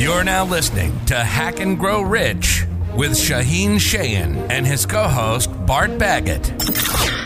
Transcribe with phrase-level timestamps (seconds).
[0.00, 2.64] You're now listening to Hack and Grow Rich
[2.96, 6.46] with Shaheen Shayan and his co host, Bart Baggett,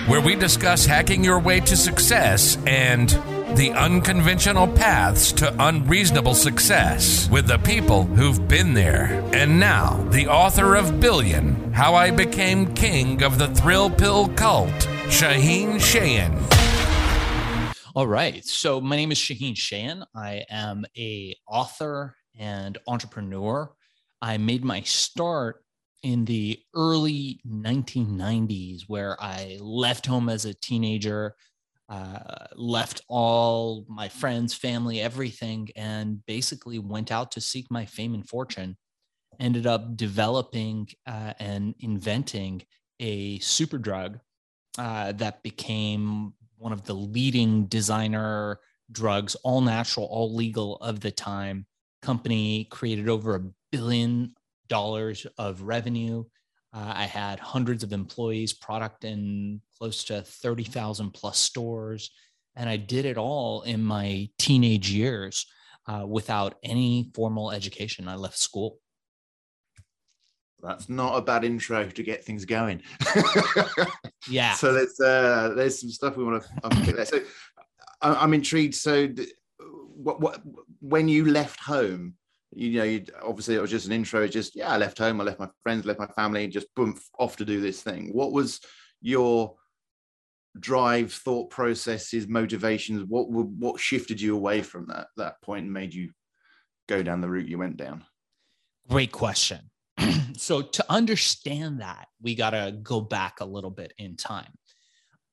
[0.08, 3.10] where we discuss hacking your way to success and
[3.56, 9.22] the unconventional paths to unreasonable success with the people who've been there.
[9.32, 14.74] And now, the author of Billion How I Became King of the Thrill Pill Cult,
[15.06, 16.42] Shaheen Shayan.
[17.94, 18.44] All right.
[18.44, 20.04] So my name is Shaheen Shayan.
[20.12, 23.70] I am a author and entrepreneur.
[24.20, 25.64] I made my start
[26.02, 31.34] in the early 1990s where I left home as a teenager,
[31.88, 38.14] uh, left all my friends, family, everything, and basically went out to seek my fame
[38.14, 38.76] and fortune.
[39.40, 42.62] Ended up developing uh, and inventing
[43.00, 44.20] a super drug
[44.78, 48.60] uh, that became one of the leading designer
[48.92, 51.66] drugs, all natural, all legal of the time
[52.04, 54.34] company created over a billion
[54.68, 56.24] dollars of revenue.
[56.72, 62.10] Uh, I had hundreds of employees, product in close to 30,000 plus stores.
[62.56, 65.46] And I did it all in my teenage years
[65.86, 68.06] uh, without any formal education.
[68.06, 68.78] I left school.
[70.62, 72.82] That's not a bad intro to get things going.
[74.28, 74.54] yeah.
[74.54, 77.04] So there's uh, there's some stuff we want to unpick there.
[77.04, 77.20] So
[78.00, 78.74] I'm intrigued.
[78.74, 79.08] So
[79.94, 80.40] what, what
[80.88, 82.14] when you left home
[82.52, 85.20] you know you obviously it was just an intro It's just yeah i left home
[85.20, 88.10] i left my friends left my family just boom off to do this thing.
[88.12, 88.60] What was
[89.00, 89.54] your
[90.60, 93.04] drive thought processes motivations?
[93.08, 96.10] What what shifted you away from that that point and made you
[96.86, 98.04] go down the route you went down?
[98.88, 99.70] Great question.
[100.36, 104.52] So to understand that we got to go back a little bit in time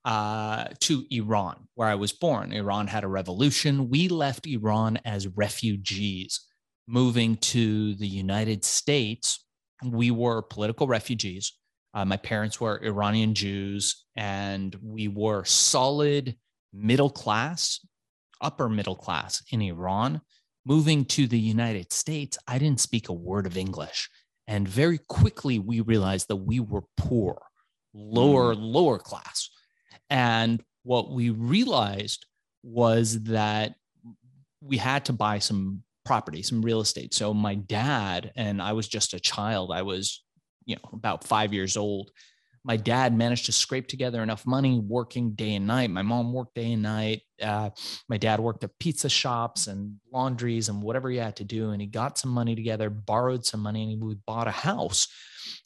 [0.04, 2.52] uh, to Iran, where I was born.
[2.52, 3.88] Iran had a revolution.
[3.88, 6.40] We left Iran as refugees,
[6.86, 9.44] moving to the United States.
[9.84, 11.52] We were political refugees.
[11.94, 16.36] Uh, my parents were Iranian Jews, and we were solid
[16.72, 17.80] middle class,
[18.40, 20.20] upper middle class in Iran.
[20.64, 24.08] Moving to the United States, I didn't speak a word of English.
[24.46, 27.42] And very quickly, we realized that we were poor,
[27.92, 28.58] lower, mm.
[28.60, 29.50] lower class.
[30.12, 32.26] And what we realized
[32.62, 33.76] was that
[34.60, 37.14] we had to buy some property, some real estate.
[37.14, 39.72] So my dad and I was just a child.
[39.72, 40.22] I was,
[40.66, 42.10] you know, about five years old.
[42.62, 45.88] My dad managed to scrape together enough money working day and night.
[45.88, 47.22] My mom worked day and night.
[47.42, 47.70] Uh,
[48.06, 51.70] my dad worked at pizza shops and laundries and whatever he had to do.
[51.70, 55.08] And he got some money together, borrowed some money, and we bought a house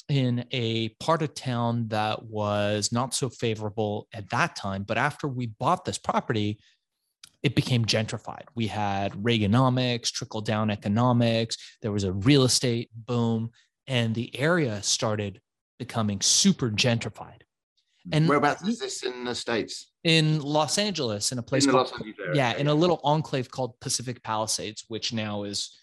[0.08, 4.82] in a part of town that was not so favorable at that time.
[4.84, 6.58] But after we bought this property,
[7.42, 8.44] it became gentrified.
[8.54, 13.50] We had Reaganomics, trickle down economics, there was a real estate boom,
[13.86, 15.40] and the area started
[15.78, 17.42] becoming super gentrified.
[18.12, 19.90] And whereabouts is this in the States?
[20.04, 21.92] In Los Angeles, in a place in called,
[22.34, 25.76] yeah, in a little enclave called Pacific Palisades, which now is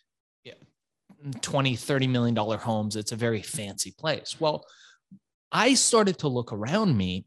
[1.42, 4.40] 20 30 million dollar homes it's a very fancy place.
[4.40, 4.66] Well
[5.52, 7.26] i started to look around me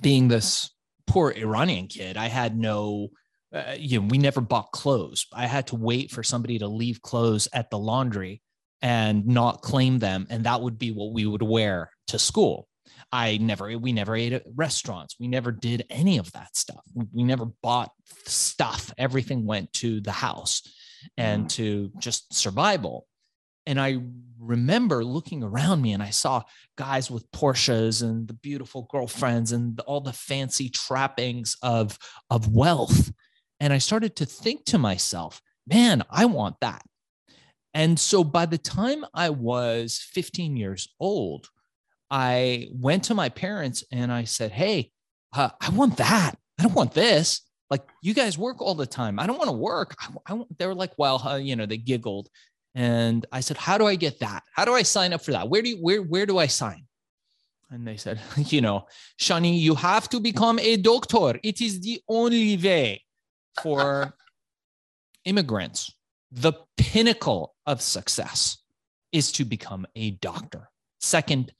[0.00, 0.70] being this
[1.06, 3.08] poor iranian kid i had no
[3.54, 5.26] uh, you know we never bought clothes.
[5.32, 8.42] I had to wait for somebody to leave clothes at the laundry
[8.82, 12.68] and not claim them and that would be what we would wear to school.
[13.12, 15.16] I never we never ate at restaurants.
[15.20, 16.82] We never did any of that stuff.
[17.12, 17.92] We never bought
[18.26, 18.92] stuff.
[18.98, 20.62] Everything went to the house
[21.16, 21.48] and mm.
[21.50, 23.06] to just survival.
[23.66, 23.98] And I
[24.38, 26.42] remember looking around me and I saw
[26.76, 31.98] guys with Porsches and the beautiful girlfriends and all the fancy trappings of,
[32.28, 33.10] of wealth.
[33.60, 36.82] And I started to think to myself, man, I want that.
[37.72, 41.48] And so by the time I was 15 years old,
[42.10, 44.92] I went to my parents and I said, Hey,
[45.32, 46.36] uh, I want that.
[46.58, 49.18] I don't want this like you guys work all the time.
[49.18, 49.96] I don't want to work.
[50.00, 52.28] I, I, they were like, well, uh, you know, they giggled.
[52.74, 54.42] And I said, how do I get that?
[54.52, 55.48] How do I sign up for that?
[55.48, 56.86] Where do you, where, where do I sign?
[57.70, 58.86] And they said, you know,
[59.18, 61.38] Shani, you have to become a doctor.
[61.42, 63.04] It is the only way
[63.62, 64.14] for
[65.24, 65.92] immigrants.
[66.32, 68.58] The pinnacle of success
[69.12, 70.68] is to become a doctor.
[71.00, 71.52] Second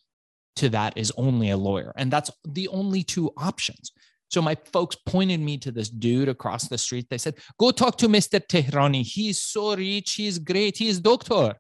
[0.56, 1.93] to that is only a lawyer.
[1.96, 3.93] And that's the only two options.
[4.34, 7.06] So my folks pointed me to this dude across the street.
[7.08, 8.40] They said, "Go talk to Mr.
[8.44, 9.02] Tehrani.
[9.02, 10.14] He's so rich.
[10.14, 10.76] He's great.
[10.76, 11.54] He's doctor."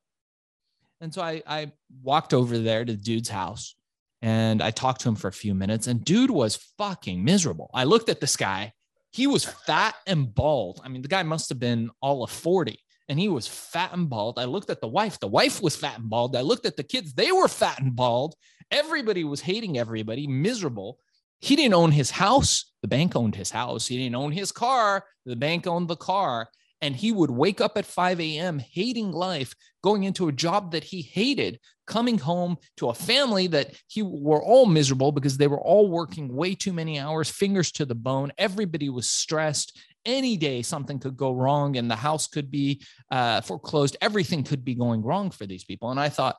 [1.00, 1.72] And so I, I
[2.02, 3.76] walked over there to the dude's house
[4.22, 5.86] and I talked to him for a few minutes.
[5.86, 7.70] And dude was fucking miserable.
[7.74, 8.72] I looked at this guy.
[9.12, 10.80] He was fat and bald.
[10.84, 12.78] I mean, the guy must have been all of 40.
[13.08, 14.38] and he was fat and bald.
[14.38, 15.20] I looked at the wife.
[15.20, 16.34] The wife was fat and bald.
[16.34, 17.12] I looked at the kids.
[17.12, 18.34] They were fat and bald.
[18.70, 20.98] Everybody was hating everybody, miserable.
[21.40, 22.72] He didn't own his house.
[22.82, 23.86] The bank owned his house.
[23.86, 25.04] He didn't own his car.
[25.26, 26.48] The bank owned the car.
[26.80, 28.58] And he would wake up at 5 a.m.
[28.58, 33.74] hating life, going into a job that he hated, coming home to a family that
[33.86, 37.84] he were all miserable because they were all working way too many hours, fingers to
[37.84, 38.32] the bone.
[38.36, 39.78] Everybody was stressed.
[40.04, 43.96] Any day something could go wrong and the house could be uh, foreclosed.
[44.02, 45.90] Everything could be going wrong for these people.
[45.90, 46.36] And I thought,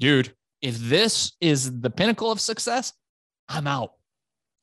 [0.00, 2.92] dude, if this is the pinnacle of success,
[3.48, 3.92] I'm out.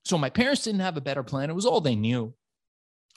[0.05, 1.49] So my parents didn't have a better plan.
[1.49, 2.33] It was all they knew.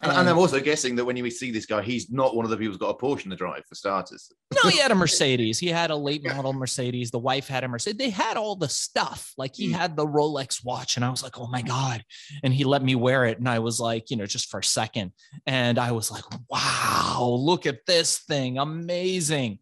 [0.02, 2.50] And, and, I'm also guessing that when you see this guy, he's not one of
[2.50, 4.30] the people who's got a Porsche in the drive for starters.
[4.52, 5.58] no, he had a Mercedes.
[5.58, 7.10] He had a late model Mercedes.
[7.10, 7.98] The wife had a Mercedes.
[7.98, 9.32] They had all the stuff.
[9.38, 9.72] Like he mm.
[9.72, 12.04] had the Rolex watch, and I was like, "Oh my god!"
[12.42, 14.64] And he let me wear it, and I was like, you know, just for a
[14.64, 15.12] second,
[15.46, 19.60] and I was like, "Wow, look at this thing, amazing!"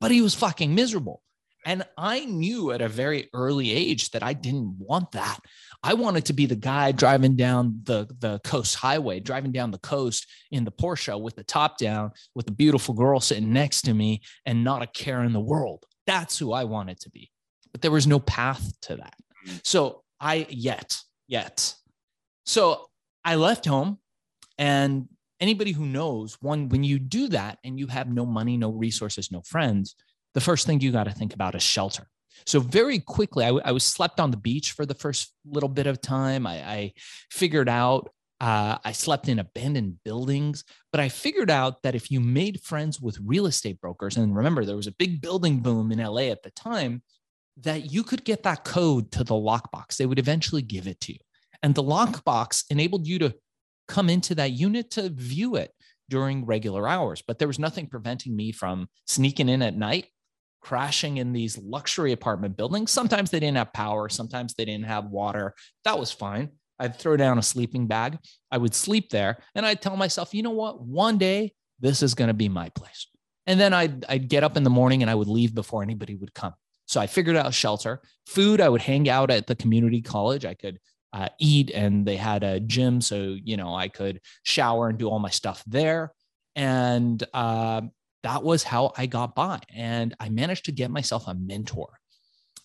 [0.00, 1.22] But he was fucking miserable.
[1.66, 5.38] And I knew at a very early age that I didn't want that.
[5.82, 9.78] I wanted to be the guy driving down the, the coast highway, driving down the
[9.78, 13.94] coast in the Porsche with the top down, with a beautiful girl sitting next to
[13.94, 15.84] me and not a care in the world.
[16.06, 17.30] That's who I wanted to be.
[17.72, 19.14] But there was no path to that.
[19.64, 20.98] So I, yet,
[21.28, 21.74] yet.
[22.44, 22.90] So
[23.24, 23.98] I left home
[24.58, 25.08] and
[25.40, 29.32] anybody who knows one when you do that and you have no money no resources
[29.32, 29.94] no friends
[30.34, 32.06] the first thing you got to think about is shelter.
[32.46, 36.00] So very quickly, I, was slept on the beach for the first little bit of
[36.00, 36.46] time.
[36.46, 36.92] I, I
[37.30, 38.10] figured out
[38.40, 43.00] uh, I slept in abandoned buildings, but I figured out that if you made friends
[43.00, 46.42] with real estate brokers, and remember there was a big building boom in LA at
[46.42, 47.02] the time,
[47.58, 49.96] that you could get that code to the lockbox.
[49.96, 51.18] They would eventually give it to you,
[51.62, 53.34] and the lockbox enabled you to
[53.88, 55.72] come into that unit to view it
[56.08, 57.22] during regular hours.
[57.26, 60.06] But there was nothing preventing me from sneaking in at night
[60.60, 62.90] crashing in these luxury apartment buildings.
[62.90, 65.54] Sometimes they didn't have power, sometimes they didn't have water.
[65.84, 66.50] That was fine.
[66.78, 68.18] I'd throw down a sleeping bag,
[68.50, 70.80] I would sleep there, and I'd tell myself, you know what?
[70.80, 73.06] One day, this is going to be my place.
[73.46, 76.14] And then I'd, I'd get up in the morning and I would leave before anybody
[76.14, 76.54] would come.
[76.86, 78.00] So I figured out shelter.
[78.26, 80.44] Food, I would hang out at the community college.
[80.44, 80.78] I could
[81.12, 83.00] uh, eat, and they had a gym.
[83.00, 86.12] So, you know, I could shower and do all my stuff there.
[86.56, 87.82] And uh,
[88.22, 89.60] that was how I got by.
[89.74, 91.88] And I managed to get myself a mentor,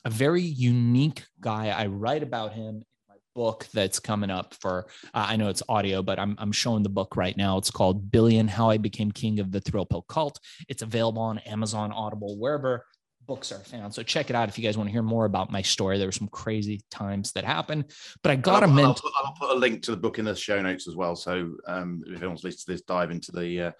[0.03, 1.67] a very unique guy.
[1.67, 5.63] I write about him in my book that's coming up for, uh, I know it's
[5.69, 7.57] audio, but I'm, I'm showing the book right now.
[7.57, 10.39] It's called Billion How I Became King of the Thrill Pill Cult.
[10.67, 12.85] It's available on Amazon, Audible, wherever
[13.25, 13.93] books are found.
[13.93, 15.97] So check it out if you guys want to hear more about my story.
[15.97, 17.85] There were some crazy times that happened,
[18.21, 18.87] but I got I'll, a mentor.
[18.87, 21.15] I'll, put, I'll put a link to the book in the show notes as well.
[21.15, 23.71] So um, if anyone's listening to this, dive into the uh,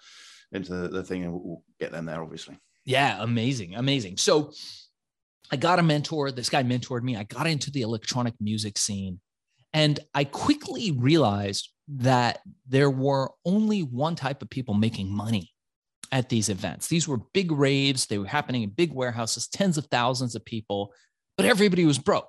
[0.52, 2.58] into the, the thing and we'll get them there, obviously.
[2.84, 4.16] Yeah, amazing, amazing.
[4.16, 4.52] So
[5.50, 6.30] I got a mentor.
[6.30, 7.16] This guy mentored me.
[7.16, 9.20] I got into the electronic music scene.
[9.72, 15.52] And I quickly realized that there were only one type of people making money
[16.12, 16.88] at these events.
[16.88, 20.92] These were big raves, they were happening in big warehouses, tens of thousands of people,
[21.36, 22.28] but everybody was broke.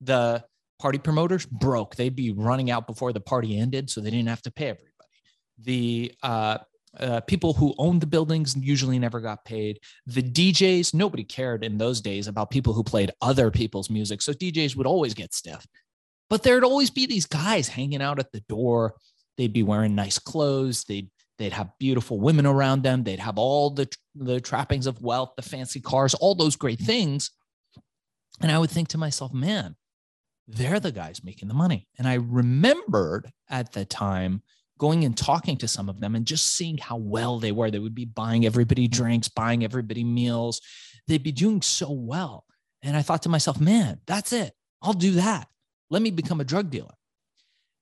[0.00, 0.44] The
[0.80, 1.94] party promoters broke.
[1.94, 4.90] They'd be running out before the party ended, so they didn't have to pay everybody.
[5.62, 6.58] The uh,
[6.98, 9.78] uh, people who owned the buildings usually never got paid.
[10.06, 14.22] The DJs, nobody cared in those days about people who played other people's music.
[14.22, 15.64] So DJs would always get stiff.
[16.28, 18.94] But there'd always be these guys hanging out at the door.
[19.36, 20.84] They'd be wearing nice clothes.
[20.84, 23.02] They'd they'd have beautiful women around them.
[23.02, 27.30] They'd have all the the trappings of wealth, the fancy cars, all those great things.
[28.40, 29.76] And I would think to myself, man,
[30.48, 31.86] they're the guys making the money.
[31.98, 34.42] And I remembered at the time
[34.80, 37.70] going and talking to some of them and just seeing how well they were.
[37.70, 40.62] They would be buying everybody drinks, buying everybody meals.
[41.06, 42.44] They'd be doing so well.
[42.82, 44.52] And I thought to myself, man, that's it.
[44.80, 45.48] I'll do that.
[45.90, 46.94] Let me become a drug dealer.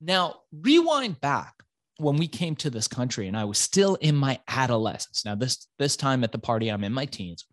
[0.00, 1.55] Now, rewind back
[1.99, 5.25] when we came to this country and I was still in my adolescence.
[5.25, 7.47] Now, this, this time at the party, I'm in my teens.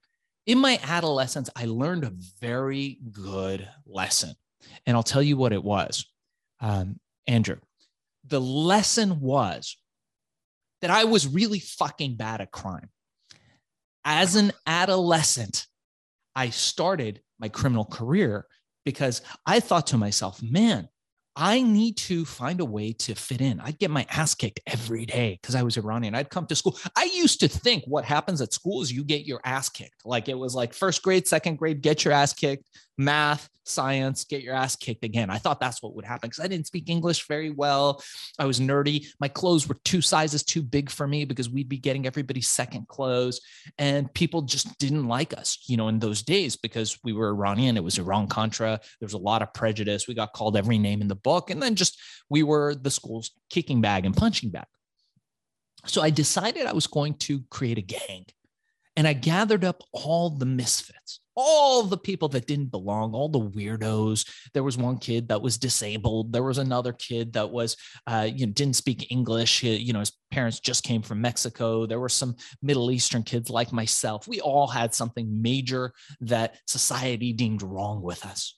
[0.47, 4.33] In my adolescence, I learned a very good lesson.
[4.87, 6.05] And I'll tell you what it was.
[6.59, 7.57] Um, Andrew,
[8.27, 9.77] the lesson was
[10.81, 12.89] that I was really fucking bad at crime.
[14.03, 15.65] As an adolescent,
[16.35, 18.45] I started my criminal career
[18.83, 20.87] because I thought to myself, man,
[21.35, 23.59] I need to find a way to fit in.
[23.59, 26.15] I'd get my ass kicked every day because I was Iranian.
[26.15, 26.77] I'd come to school.
[26.95, 30.05] I used to think what happens at school is you get your ass kicked.
[30.05, 34.41] Like it was like first grade, second grade, get your ass kicked, math, science, get
[34.41, 35.29] your ass kicked again.
[35.29, 38.01] I thought that's what would happen because I didn't speak English very well.
[38.39, 39.07] I was nerdy.
[39.19, 42.87] My clothes were two sizes too big for me because we'd be getting everybody's second
[42.87, 43.41] clothes.
[43.77, 47.77] And people just didn't like us, you know, in those days because we were Iranian.
[47.77, 48.79] It was Iran Contra.
[48.99, 50.07] There was a lot of prejudice.
[50.07, 51.49] We got called every name in the book.
[51.49, 54.65] And then just we were the school's kicking bag and punching bag.
[55.87, 58.25] So I decided I was going to create a gang.
[58.95, 63.39] And I gathered up all the misfits, all the people that didn't belong, all the
[63.39, 64.25] weirdos.
[64.53, 66.31] There was one kid that was disabled.
[66.31, 67.75] There was another kid that was,
[68.07, 69.63] uh, you know, didn't speak English.
[69.63, 71.85] You know, his parents just came from Mexico.
[71.85, 74.29] There were some Middle Eastern kids like myself.
[74.29, 78.57] We all had something major that society deemed wrong with us.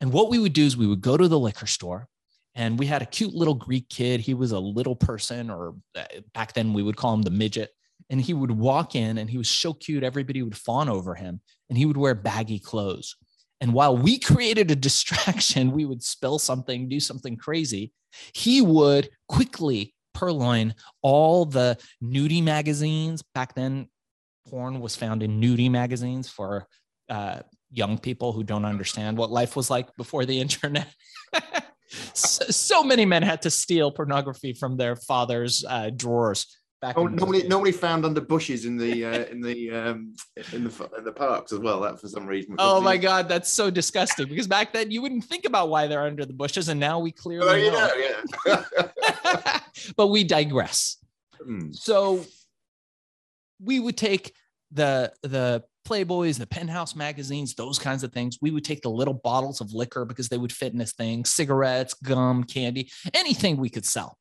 [0.00, 2.08] And what we would do is we would go to the liquor store
[2.54, 4.20] and we had a cute little Greek kid.
[4.20, 7.70] He was a little person, or uh, back then we would call him the midget.
[8.10, 11.40] And he would walk in and he was so cute, everybody would fawn over him.
[11.68, 13.16] And he would wear baggy clothes.
[13.60, 17.92] And while we created a distraction, we would spill something, do something crazy.
[18.34, 23.22] He would quickly purloin all the nudie magazines.
[23.34, 23.88] Back then,
[24.48, 26.66] porn was found in nudie magazines for
[27.08, 30.88] uh, young people who don't understand what life was like before the internet.
[32.12, 36.46] so, so, many men had to steal pornography from their father's uh, drawers.
[36.84, 40.14] Back oh, normally, normally found under bushes in the uh, in the um,
[40.52, 41.80] in the in the parks as well.
[41.80, 42.56] That for some reason.
[42.58, 44.28] Oh my god, that's so disgusting.
[44.28, 47.10] Because back then you wouldn't think about why they're under the bushes, and now we
[47.10, 47.88] clearly oh, you know.
[48.44, 49.60] know yeah.
[49.96, 50.98] but we digress.
[51.42, 51.72] Hmm.
[51.72, 52.22] So
[53.58, 54.34] we would take
[54.70, 58.36] the the Playboys, the Penthouse magazines, those kinds of things.
[58.42, 61.24] We would take the little bottles of liquor because they would fit in this thing,
[61.24, 64.18] cigarettes, gum, candy, anything we could sell.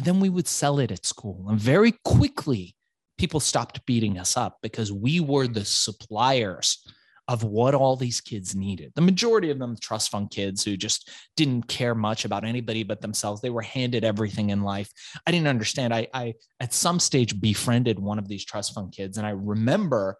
[0.00, 1.44] And then we would sell it at school.
[1.50, 2.74] And very quickly,
[3.18, 6.82] people stopped beating us up because we were the suppliers
[7.28, 8.92] of what all these kids needed.
[8.94, 13.02] The majority of them trust fund kids who just didn't care much about anybody but
[13.02, 13.42] themselves.
[13.42, 14.90] They were handed everything in life.
[15.26, 15.92] I didn't understand.
[15.92, 20.16] I, I at some stage befriended one of these trust fund kids, and I remember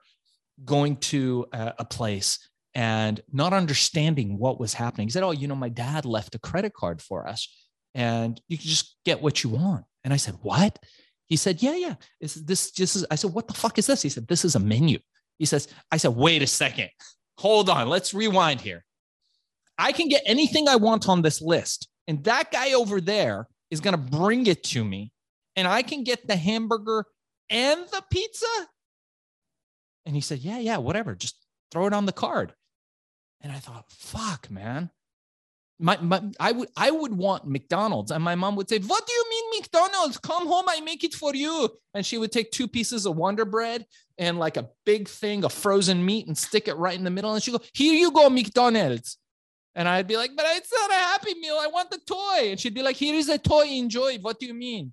[0.62, 5.06] going to a, a place and not understanding what was happening.
[5.06, 7.48] He said, "Oh, you know, my dad left a credit card for us,
[7.94, 10.78] and you can just get what you want." And I said, "What?"
[11.26, 11.94] He said, "Yeah, yeah.
[12.20, 14.54] Is this this Is, I said, "What the fuck is this?" He said, "This is
[14.54, 14.98] a menu."
[15.38, 16.90] He says, "I said, wait a second,
[17.38, 18.84] hold on, let's rewind here.
[19.78, 23.80] I can get anything I want on this list, and that guy over there is
[23.80, 25.12] going to bring it to me,
[25.56, 27.06] and I can get the hamburger
[27.48, 28.46] and the pizza."
[30.06, 31.14] And he said, Yeah, yeah, whatever.
[31.14, 31.36] Just
[31.70, 32.54] throw it on the card.
[33.40, 34.90] And I thought, fuck, man.
[35.82, 39.12] My, my, I would I would want McDonald's, and my mom would say, "What do
[39.12, 40.18] you mean McDonald's?
[40.18, 43.44] Come home, I make it for you." And she would take two pieces of Wonder
[43.44, 43.86] Bread
[44.18, 47.32] and like a big thing of frozen meat and stick it right in the middle,
[47.32, 49.16] and she go, "Here you go, McDonald's."
[49.74, 51.56] And I'd be like, "But it's not a Happy Meal.
[51.58, 53.66] I want the toy." And she'd be like, "Here is a toy.
[53.68, 54.18] Enjoy.
[54.18, 54.92] What do you mean?"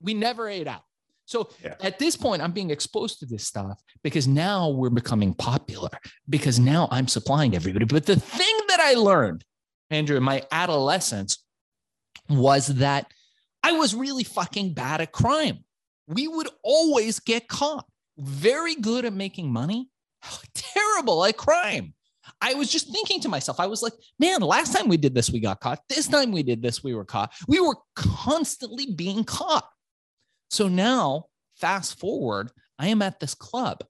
[0.00, 0.82] We never ate out.
[1.26, 1.74] So yeah.
[1.82, 5.90] at this point, I'm being exposed to this stuff because now we're becoming popular
[6.28, 7.84] because now I'm supplying everybody.
[7.84, 9.44] But the thing that I learned,
[9.90, 11.44] Andrew, in my adolescence
[12.28, 13.12] was that
[13.62, 15.64] I was really fucking bad at crime.
[16.08, 17.86] We would always get caught.
[18.18, 19.90] Very good at making money,
[20.54, 21.94] terrible at crime.
[22.40, 25.30] I was just thinking to myself, I was like, man, last time we did this,
[25.30, 25.80] we got caught.
[25.88, 27.32] This time we did this, we were caught.
[27.46, 29.68] We were constantly being caught.
[30.50, 31.26] So now,
[31.56, 33.84] fast forward, I am at this club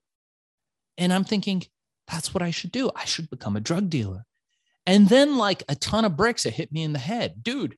[0.99, 1.63] and I'm thinking,
[2.09, 2.91] that's what I should do.
[2.95, 4.25] I should become a drug dealer.
[4.87, 7.43] And then, like a ton of bricks, it hit me in the head.
[7.43, 7.77] Dude,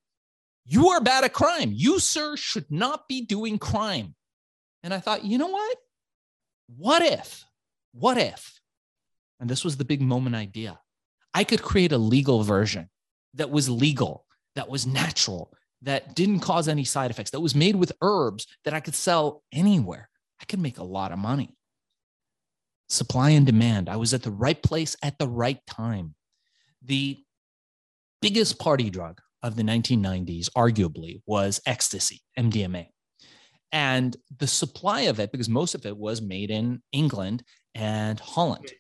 [0.67, 1.73] you are bad at crime.
[1.75, 4.15] You, sir, should not be doing crime.
[4.83, 5.79] And I thought, you know what?
[6.77, 7.45] What if,
[7.93, 8.61] what if,
[9.41, 10.79] and this was the big moment idea,
[11.33, 12.91] I could create a legal version
[13.35, 17.77] that was legal, that was natural, that didn't cause any side effects, that was made
[17.77, 20.11] with herbs that I could sell anywhere.
[20.41, 21.57] I could make a lot of money.
[22.89, 23.89] Supply and demand.
[23.89, 26.15] I was at the right place at the right time.
[26.83, 27.19] The
[28.21, 32.89] biggest party drug of the 1990s, arguably, was ecstasy, MDMA.
[33.71, 37.45] And the supply of it, because most of it was made in England
[37.75, 38.73] and Holland.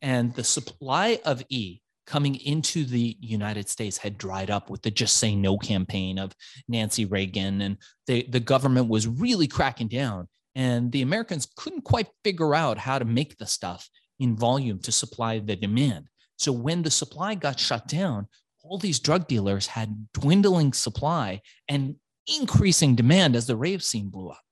[0.00, 4.90] And the supply of E coming into the United States had dried up with the
[4.90, 6.34] Just Say No campaign of
[6.68, 7.60] Nancy Reagan.
[7.62, 10.28] And the, the government was really cracking down.
[10.54, 13.88] And the Americans couldn't quite figure out how to make the stuff
[14.18, 16.06] in volume to supply the demand.
[16.44, 18.28] So when the supply got shut down,
[18.62, 21.96] all these drug dealers had dwindling supply and
[22.26, 24.42] increasing demand as the rave scene blew up.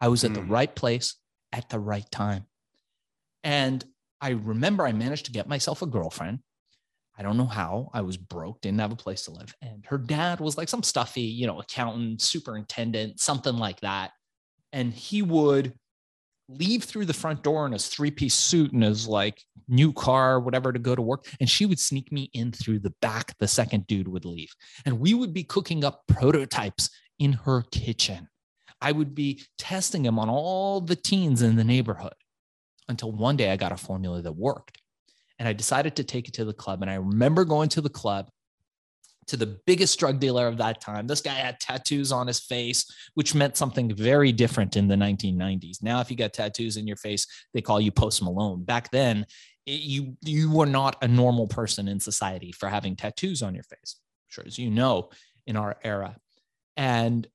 [0.00, 0.36] I was at mm.
[0.36, 1.16] the right place
[1.52, 2.46] at the right time.
[3.42, 3.84] And
[4.20, 6.38] I remember I managed to get myself a girlfriend.
[7.18, 7.90] I don't know how.
[7.92, 9.52] I was broke, didn't have a place to live.
[9.60, 14.12] And her dad was like some stuffy, you know, accountant, superintendent, something like that.
[14.72, 15.74] And he would
[16.58, 20.40] leave through the front door in his three piece suit and his like new car,
[20.40, 21.26] whatever, to go to work.
[21.38, 23.36] And she would sneak me in through the back.
[23.38, 24.52] The second dude would leave.
[24.84, 28.28] And we would be cooking up prototypes in her kitchen.
[28.80, 32.14] I would be testing them on all the teens in the neighborhood
[32.88, 34.78] until one day I got a formula that worked.
[35.38, 36.82] And I decided to take it to the club.
[36.82, 38.30] And I remember going to the club
[39.30, 41.06] to the biggest drug dealer of that time.
[41.06, 42.84] This guy had tattoos on his face,
[43.14, 45.82] which meant something very different in the 1990s.
[45.82, 48.64] Now, if you got tattoos in your face, they call you Post Malone.
[48.64, 49.26] Back then,
[49.66, 53.62] it, you you were not a normal person in society for having tattoos on your
[53.64, 53.96] face.
[54.26, 55.10] Sure, as you know,
[55.46, 56.16] in our era,
[56.76, 57.26] and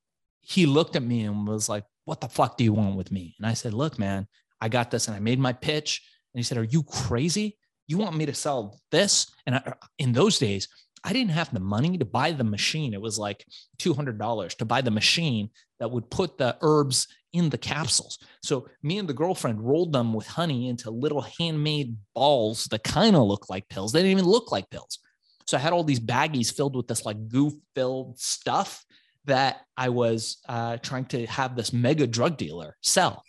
[0.42, 3.36] he looked at me and was like, "What the fuck do you want with me?"
[3.38, 4.28] And I said, "Look, man,
[4.60, 6.02] I got this," and I made my pitch.
[6.34, 7.58] And he said, "Are you crazy?
[7.88, 10.68] You want me to sell this?" And I, in those days,
[11.06, 12.94] I didn't have the money to buy the machine.
[12.94, 13.46] It was like
[13.78, 18.18] $200 to buy the machine that would put the herbs in the capsules.
[18.42, 23.16] So me and the girlfriend rolled them with honey into little handmade balls that kind
[23.16, 23.92] of look like pills.
[23.92, 24.98] They didn't even look like pills.
[25.46, 28.84] So I had all these baggies filled with this like goo filled stuff
[29.26, 33.24] that I was uh, trying to have this mega drug dealer sell.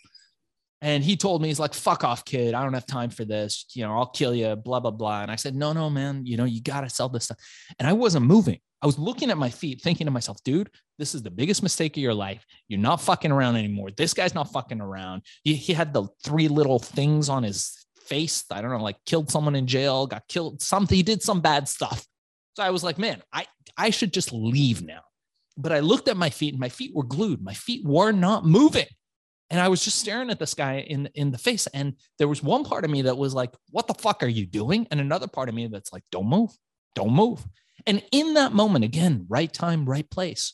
[0.81, 2.53] And he told me, he's like, fuck off, kid.
[2.53, 3.65] I don't have time for this.
[3.73, 5.23] You know, I'll kill you, blah, blah, blah.
[5.23, 7.37] And I said, no, no, man, you know, you got to sell this stuff.
[7.79, 8.59] And I wasn't moving.
[8.81, 10.69] I was looking at my feet, thinking to myself, dude,
[10.99, 12.45] this is the biggest mistake of your life.
[12.67, 13.89] You're not fucking around anymore.
[13.89, 15.23] This guy's not fucking around.
[15.43, 18.43] He, he had the three little things on his face.
[18.51, 20.95] I don't know, like killed someone in jail, got killed, something.
[20.95, 22.05] He did some bad stuff.
[22.55, 25.01] So I was like, man, I, I should just leave now.
[25.57, 27.41] But I looked at my feet and my feet were glued.
[27.41, 28.85] My feet were not moving
[29.49, 31.67] and I was just staring at this guy in in the face.
[31.67, 34.45] And there was one part of me that was like, "What the fuck are you
[34.45, 36.51] doing?" And another part of me that's like, "Don't move,
[36.95, 37.45] don't move."
[37.85, 40.53] And in that moment, again, right time, right place.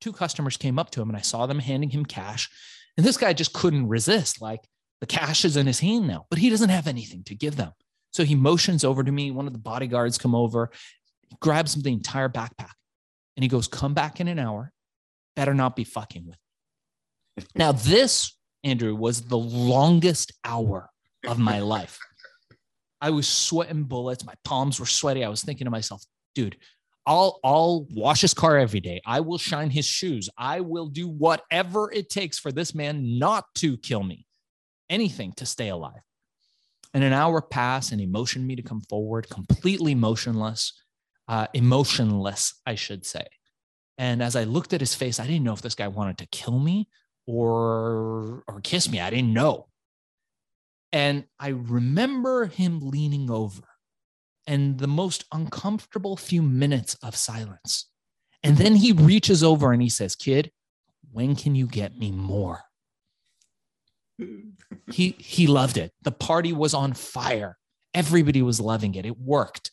[0.00, 2.48] Two customers came up to him, and I saw them handing him cash.
[2.96, 4.40] And this guy just couldn't resist.
[4.40, 4.60] Like
[5.00, 7.72] the cash is in his hand now, but he doesn't have anything to give them.
[8.12, 9.30] So he motions over to me.
[9.30, 10.70] One of the bodyguards come over,
[11.40, 12.74] grabs the entire backpack,
[13.36, 14.72] and he goes, "Come back in an hour.
[15.34, 16.38] Better not be fucking with."
[17.54, 20.90] Now, this, Andrew, was the longest hour
[21.26, 21.98] of my life.
[23.00, 24.24] I was sweating bullets.
[24.24, 25.24] My palms were sweaty.
[25.24, 26.56] I was thinking to myself, dude,
[27.04, 29.00] I'll I'll wash his car every day.
[29.04, 30.30] I will shine his shoes.
[30.38, 34.26] I will do whatever it takes for this man not to kill me.
[34.88, 36.00] Anything to stay alive.
[36.94, 40.80] And an hour passed and he motioned me to come forward, completely motionless,
[41.26, 43.26] uh, emotionless, I should say.
[43.98, 46.26] And as I looked at his face, I didn't know if this guy wanted to
[46.26, 46.88] kill me
[47.26, 49.00] or or kiss me.
[49.00, 49.68] I didn't know.
[50.92, 53.62] And I remember him leaning over
[54.46, 57.88] and the most uncomfortable few minutes of silence.
[58.42, 60.50] And then he reaches over and he says, Kid,
[61.12, 62.62] when can you get me more?
[64.90, 65.92] he he loved it.
[66.02, 67.56] The party was on fire.
[67.94, 69.06] Everybody was loving it.
[69.06, 69.70] It worked.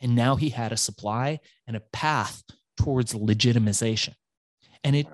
[0.00, 2.42] And now he had a supply and a path
[2.76, 4.14] towards legitimization.
[4.82, 5.06] And it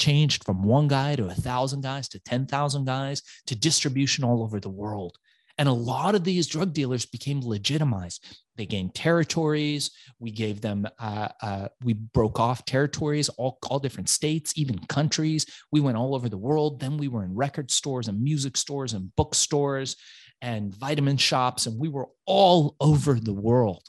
[0.00, 4.58] changed from one guy to a thousand guys to 10,000 guys to distribution all over
[4.58, 5.16] the world.
[5.58, 8.24] And a lot of these drug dealers became legitimized.
[8.56, 9.90] They gained territories.
[10.18, 15.44] We gave them, uh, uh, we broke off territories, all, all different states, even countries.
[15.70, 16.80] We went all over the world.
[16.80, 19.96] Then we were in record stores and music stores and bookstores
[20.40, 23.82] and vitamin shops, and we were all over the world.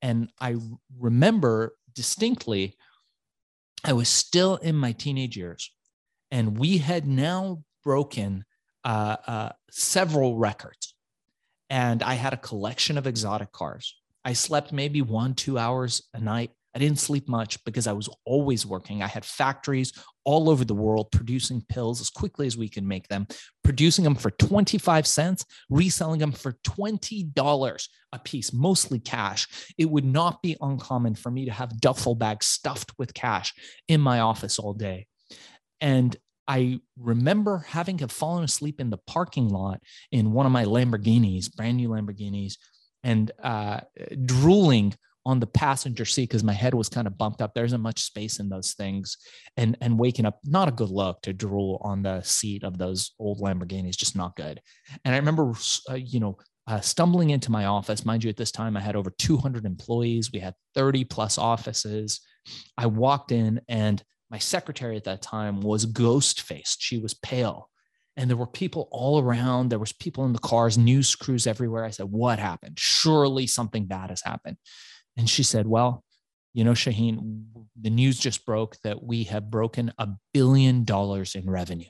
[0.00, 0.56] And I
[0.98, 2.76] remember distinctly
[3.84, 5.70] I was still in my teenage years,
[6.30, 8.46] and we had now broken
[8.82, 10.94] uh, uh, several records.
[11.68, 13.94] And I had a collection of exotic cars.
[14.24, 16.52] I slept maybe one, two hours a night.
[16.74, 19.02] I didn't sleep much because I was always working.
[19.02, 19.92] I had factories
[20.24, 23.26] all over the world producing pills as quickly as we can make them,
[23.62, 29.46] producing them for 25 cents, reselling them for $20 a piece, mostly cash.
[29.78, 33.54] It would not be uncommon for me to have duffel bags stuffed with cash
[33.86, 35.06] in my office all day.
[35.80, 39.80] And I remember having to fallen asleep in the parking lot
[40.12, 42.54] in one of my Lamborghinis, brand new Lamborghinis,
[43.02, 43.80] and uh,
[44.24, 44.94] drooling
[45.26, 47.54] on the passenger seat because my head was kind of bumped up.
[47.54, 49.16] There isn't much space in those things,
[49.56, 53.12] and and waking up not a good look to drool on the seat of those
[53.18, 54.60] old Lamborghinis, just not good.
[55.04, 55.52] And I remember,
[55.90, 58.04] uh, you know, uh, stumbling into my office.
[58.04, 60.30] Mind you, at this time, I had over 200 employees.
[60.32, 62.20] We had 30 plus offices.
[62.76, 66.82] I walked in, and my secretary at that time was ghost faced.
[66.82, 67.70] She was pale.
[68.16, 69.68] And there were people all around.
[69.68, 71.84] There was people in the cars, news crews everywhere.
[71.84, 72.78] I said, "What happened?
[72.78, 74.56] Surely something bad has happened."
[75.16, 76.04] And she said, "Well,
[76.54, 77.44] you know, Shaheen,
[77.80, 81.88] the news just broke that we have broken a billion dollars in revenue.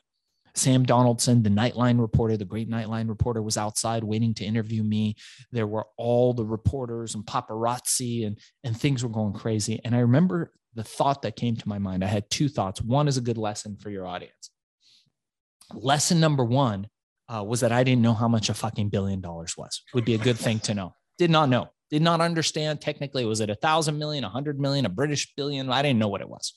[0.57, 5.17] Sam Donaldson, the Nightline reporter, the great Nightline reporter, was outside waiting to interview me.
[5.51, 9.81] There were all the reporters and paparazzi, and, and things were going crazy.
[9.85, 12.05] And I remember the thought that came to my mind.
[12.05, 12.81] I had two thoughts.
[12.81, 14.51] One is a good lesson for your audience.
[15.73, 16.89] Lesson number one
[17.29, 20.15] uh, was that I didn't know how much a fucking billion dollars was, would be
[20.15, 20.95] a good thing to know.
[21.19, 22.81] Did not know, did not understand.
[22.81, 25.71] Technically, was it a thousand million, a hundred million, a British billion?
[25.71, 26.53] I didn't know what it was.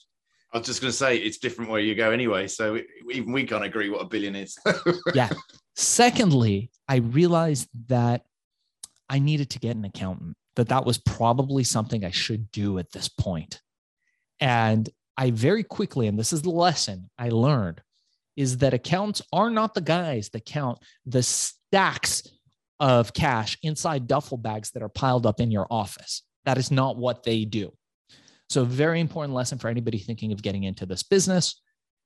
[0.52, 2.48] I was just going to say it's different where you go anyway.
[2.48, 2.80] So
[3.12, 4.58] even we can't agree what a billion is.
[5.14, 5.30] yeah.
[5.76, 8.24] Secondly, I realized that
[9.08, 12.92] I needed to get an accountant, that that was probably something I should do at
[12.92, 13.62] this point.
[14.40, 17.84] And I very quickly, and this is the lesson I learned,
[18.36, 22.24] is that accounts are not the guys that count the stacks
[22.80, 26.24] of cash inside duffel bags that are piled up in your office.
[26.46, 27.74] That is not what they do.
[28.50, 31.62] So, very important lesson for anybody thinking of getting into this business.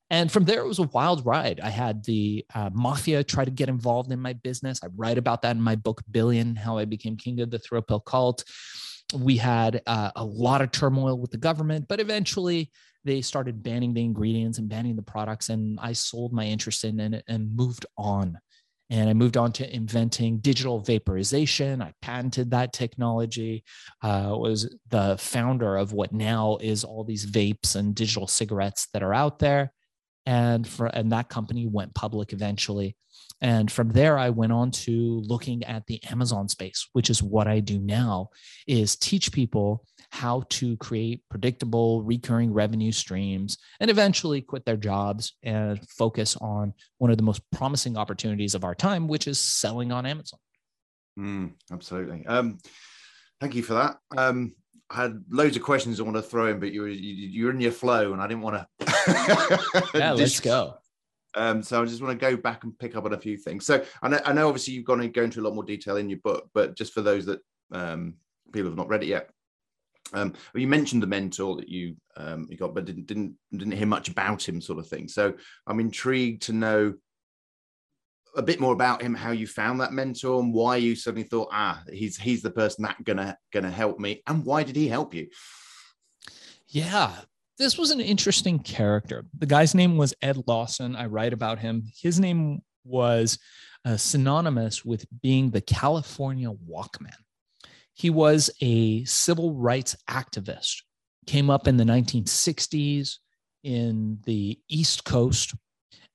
[0.10, 1.62] And from there, it was a wild ride.
[1.62, 4.82] I had the uh, mafia try to get involved in my business.
[4.84, 7.82] I write about that in my book, Billion How I Became King of the Thrill
[7.82, 8.44] Pill Cult.
[9.14, 12.72] We had uh, a lot of turmoil with the government, but eventually
[13.06, 15.48] they started banning the ingredients and banning the products.
[15.48, 18.38] And I sold my interest in it and moved on
[18.92, 21.82] and I moved on to inventing digital vaporization.
[21.82, 23.64] I patented that technology.
[24.04, 29.02] Uh, was the founder of what now is all these vapes and digital cigarettes that
[29.02, 29.72] are out there,
[30.26, 32.98] and for and that company went public eventually.
[33.42, 37.48] And from there, I went on to looking at the Amazon space, which is what
[37.48, 38.30] I do now,
[38.68, 45.34] is teach people how to create predictable recurring revenue streams and eventually quit their jobs
[45.42, 49.92] and focus on one of the most promising opportunities of our time, which is selling
[49.92, 50.40] on Amazon.
[51.18, 52.26] Mm, absolutely.
[52.28, 52.60] Um,
[53.40, 53.98] thank you for that.
[54.16, 54.54] Um,
[54.90, 57.52] I had loads of questions I want to throw in, but you were you, are
[57.52, 59.88] in your flow, and I didn't want to.
[59.96, 60.76] yeah, let's go.
[61.34, 63.66] Um, so I just want to go back and pick up on a few things.
[63.66, 65.98] So I know, I know obviously you've gone to go into a lot more detail
[65.98, 67.40] in your book, but just for those that
[67.72, 68.16] um,
[68.52, 69.30] people have not read it yet,
[70.14, 73.88] um, you mentioned the mentor that you um, you got, but didn't didn't didn't hear
[73.88, 75.08] much about him, sort of thing.
[75.08, 75.34] So
[75.68, 76.96] I'm intrigued to know
[78.36, 81.50] a bit more about him, how you found that mentor, and why you suddenly thought,
[81.52, 85.14] ah, he's he's the person that gonna gonna help me, and why did he help
[85.14, 85.28] you?
[86.68, 87.12] Yeah,
[87.62, 89.26] this was an interesting character.
[89.38, 90.96] The guy's name was Ed Lawson.
[90.96, 91.84] I write about him.
[92.02, 93.38] His name was
[93.86, 97.14] uh, synonymous with being the California Walkman.
[97.94, 100.82] He was a civil rights activist,
[101.28, 103.18] came up in the 1960s
[103.64, 105.54] in the East Coast,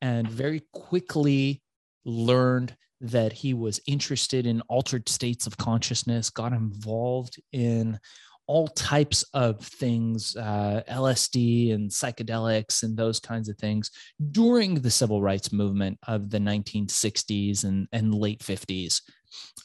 [0.02, 1.62] and very quickly
[2.04, 8.00] learned that he was interested in altered states of consciousness, got involved in
[8.46, 13.90] all types of things, uh, LSD and psychedelics and those kinds of things
[14.30, 19.00] during the civil rights movement of the 1960s and, and late 50s.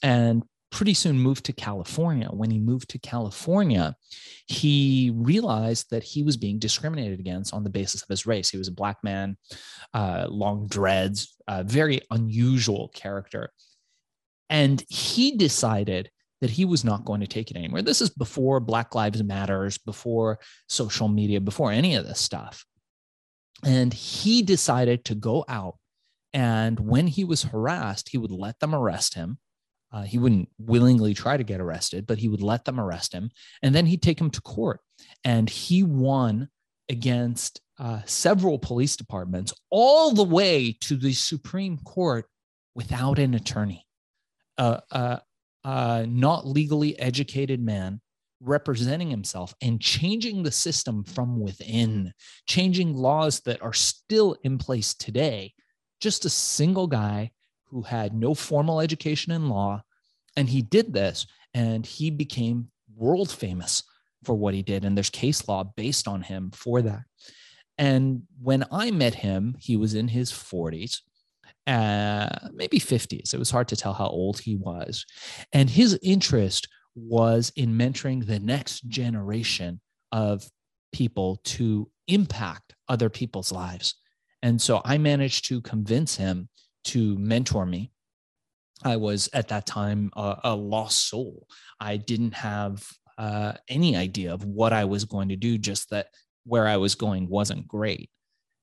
[0.01, 2.29] And pretty soon moved to California.
[2.31, 3.95] When he moved to California,
[4.47, 8.49] he realized that he was being discriminated against on the basis of his race.
[8.49, 9.37] He was a black man,
[9.93, 13.51] uh, long dreads, uh, very unusual character.
[14.49, 16.09] And he decided
[16.41, 17.81] that he was not going to take it anymore.
[17.81, 22.65] This is before Black Lives Matters, before social media, before any of this stuff.
[23.63, 25.77] And he decided to go out.
[26.33, 29.37] And when he was harassed, he would let them arrest him.
[29.91, 33.29] Uh, he wouldn't willingly try to get arrested, but he would let them arrest him.
[33.61, 34.79] And then he'd take him to court.
[35.23, 36.49] And he won
[36.89, 42.25] against uh, several police departments all the way to the Supreme Court
[42.73, 43.85] without an attorney.
[44.57, 44.79] Uh,
[45.63, 48.01] uh not legally educated man
[48.41, 52.11] representing himself and changing the system from within,
[52.47, 55.53] changing laws that are still in place today.
[55.99, 57.31] Just a single guy
[57.65, 59.83] who had no formal education in law.
[60.35, 63.83] And he did this and he became world famous
[64.23, 64.83] for what he did.
[64.83, 67.03] And there's case law based on him for that.
[67.77, 70.99] And when I met him, he was in his 40s
[71.67, 73.33] uh, maybe 50s.
[73.33, 75.05] It was hard to tell how old he was.
[75.53, 79.79] And his interest was in mentoring the next generation
[80.11, 80.49] of
[80.91, 83.95] people to impact other people's lives.
[84.41, 86.49] And so I managed to convince him
[86.85, 87.91] to mentor me.
[88.83, 91.47] I was at that time a, a lost soul.
[91.79, 92.83] I didn't have
[93.17, 96.07] uh, any idea of what I was going to do, just that
[96.43, 98.09] where I was going wasn't great.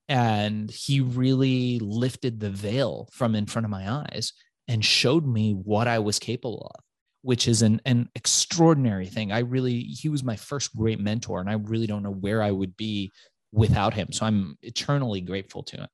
[0.09, 4.33] And he really lifted the veil from in front of my eyes
[4.67, 6.83] and showed me what I was capable of,
[7.21, 9.31] which is an, an extraordinary thing.
[9.31, 12.49] I really, he was my first great mentor, and I really don't know where I
[12.51, 13.11] would be
[13.51, 14.11] without him.
[14.11, 15.87] So I'm eternally grateful to him.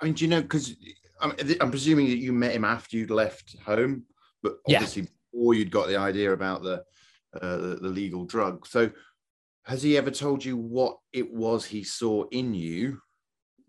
[0.00, 0.74] I mean, do you know, because
[1.20, 4.04] I'm, I'm, presuming that you met him after you'd left home,
[4.42, 5.08] but obviously yeah.
[5.32, 6.82] before you'd got the idea about the,
[7.40, 8.66] uh, the, the legal drug.
[8.66, 8.90] So
[9.64, 12.98] has he ever told you what it was he saw in you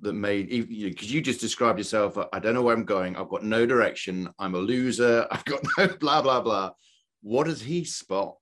[0.03, 3.15] that made because you, you, just described yourself i don't know where i'm going.
[3.15, 4.29] I've got no direction.
[4.39, 5.27] I'm a loser.
[5.31, 6.71] I've got no blah blah blah.
[7.21, 8.35] What does he spot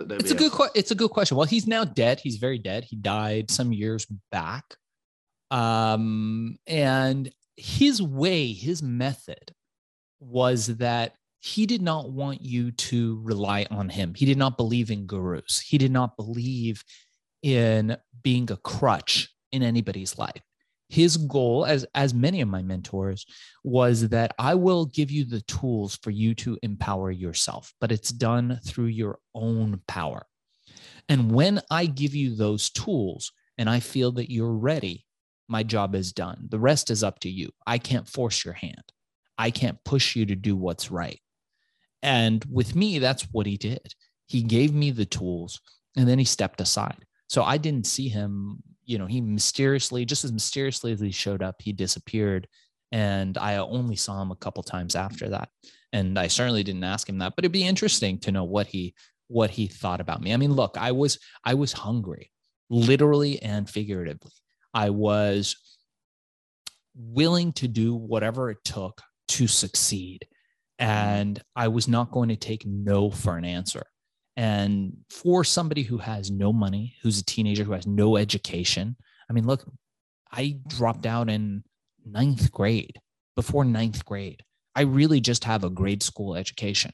[0.00, 1.36] it's a good que- it's a good question.
[1.36, 2.20] Well he's now dead.
[2.20, 2.84] He's very dead.
[2.84, 4.64] He died some years back.
[5.50, 9.52] Um and his way his method
[10.20, 14.14] was that he did not want you to rely on him.
[14.14, 15.60] He did not believe in gurus.
[15.60, 16.84] He did not believe
[17.42, 20.42] in being a crutch in anybody's life.
[20.88, 23.26] His goal, as, as many of my mentors,
[23.62, 28.10] was that I will give you the tools for you to empower yourself, but it's
[28.10, 30.24] done through your own power.
[31.08, 35.04] And when I give you those tools and I feel that you're ready,
[35.48, 36.46] my job is done.
[36.50, 37.50] The rest is up to you.
[37.66, 38.92] I can't force your hand.
[39.36, 41.20] I can't push you to do what's right.
[42.02, 43.94] And with me, that's what he did.
[44.26, 45.60] He gave me the tools
[45.96, 47.04] and then he stepped aside.
[47.28, 51.42] So I didn't see him, you know, he mysteriously, just as mysteriously as he showed
[51.42, 52.48] up, he disappeared.
[52.90, 55.50] And I only saw him a couple times after that.
[55.92, 58.94] And I certainly didn't ask him that, but it'd be interesting to know what he
[59.28, 60.32] what he thought about me.
[60.32, 62.32] I mean, look, I was I was hungry,
[62.70, 64.32] literally and figuratively.
[64.72, 65.56] I was
[66.94, 70.26] willing to do whatever it took to succeed
[70.78, 73.84] and I was not going to take no for an answer.
[74.38, 78.94] And for somebody who has no money, who's a teenager, who has no education,
[79.28, 79.68] I mean, look,
[80.30, 81.64] I dropped out in
[82.06, 83.00] ninth grade,
[83.34, 84.44] before ninth grade.
[84.76, 86.92] I really just have a grade school education.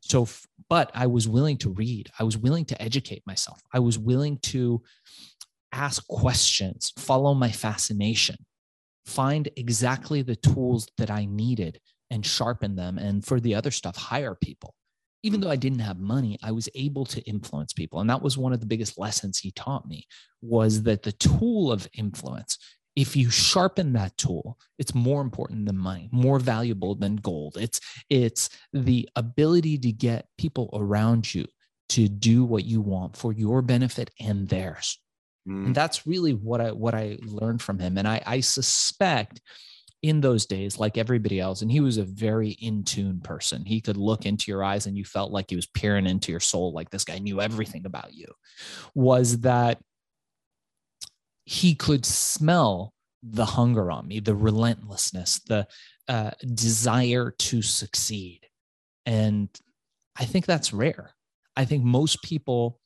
[0.00, 0.28] So,
[0.68, 4.38] but I was willing to read, I was willing to educate myself, I was willing
[4.54, 4.80] to
[5.72, 8.36] ask questions, follow my fascination,
[9.04, 11.80] find exactly the tools that I needed
[12.12, 12.96] and sharpen them.
[12.96, 14.75] And for the other stuff, hire people.
[15.26, 18.00] Even though I didn't have money, I was able to influence people.
[18.00, 20.06] And that was one of the biggest lessons he taught me
[20.40, 22.58] was that the tool of influence,
[22.94, 27.56] if you sharpen that tool, it's more important than money, more valuable than gold.
[27.58, 31.44] It's it's the ability to get people around you
[31.88, 34.98] to do what you want for your benefit and theirs.
[35.48, 35.66] Mm.
[35.66, 37.98] And that's really what I what I learned from him.
[37.98, 39.40] And I, I suspect
[40.02, 43.64] in those days, like everybody else, and he was a very in tune person.
[43.64, 46.40] He could look into your eyes and you felt like he was peering into your
[46.40, 48.26] soul, like this guy knew everything about you,
[48.94, 49.80] was that
[51.44, 55.66] he could smell the hunger on me, the relentlessness, the
[56.08, 58.40] uh, desire to succeed.
[59.06, 59.48] And
[60.18, 61.14] I think that's rare.
[61.56, 62.80] I think most people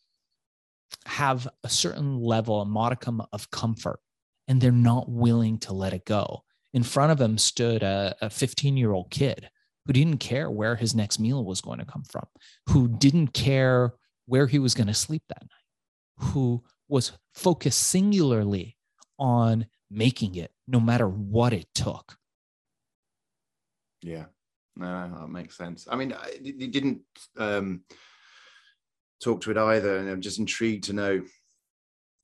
[1.06, 4.00] have a certain level, a modicum of comfort,
[4.48, 8.76] and they're not willing to let it go in front of him stood a 15
[8.76, 9.48] year old kid
[9.86, 12.26] who didn't care where his next meal was going to come from,
[12.68, 13.94] who didn't care
[14.26, 18.76] where he was going to sleep that night, who was focused singularly
[19.18, 22.16] on making it no matter what it took.
[24.02, 24.26] Yeah,
[24.76, 25.86] no, that makes sense.
[25.90, 27.00] I mean, you didn't
[27.36, 27.82] um,
[29.22, 31.22] talk to it either, and I'm just intrigued to know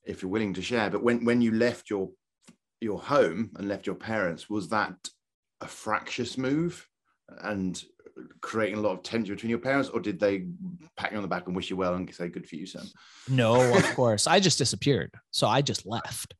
[0.05, 0.89] if you're willing to share.
[0.89, 2.09] But when when you left your
[2.81, 4.95] your home and left your parents, was that
[5.61, 6.87] a fractious move
[7.41, 7.83] and
[8.41, 10.47] creating a lot of tension between your parents, or did they
[10.95, 12.87] pat you on the back and wish you well and say "good for you, son"?
[13.27, 14.27] No, of course.
[14.27, 16.33] I just disappeared, so I just left.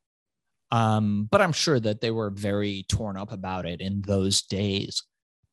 [0.70, 5.02] Um, but I'm sure that they were very torn up about it in those days.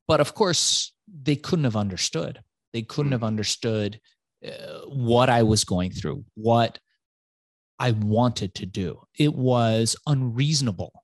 [0.07, 0.93] But of course,
[1.23, 2.41] they couldn't have understood.
[2.73, 3.15] They couldn't mm.
[3.15, 3.99] have understood
[4.45, 6.79] uh, what I was going through, what
[7.79, 9.01] I wanted to do.
[9.17, 11.03] It was unreasonable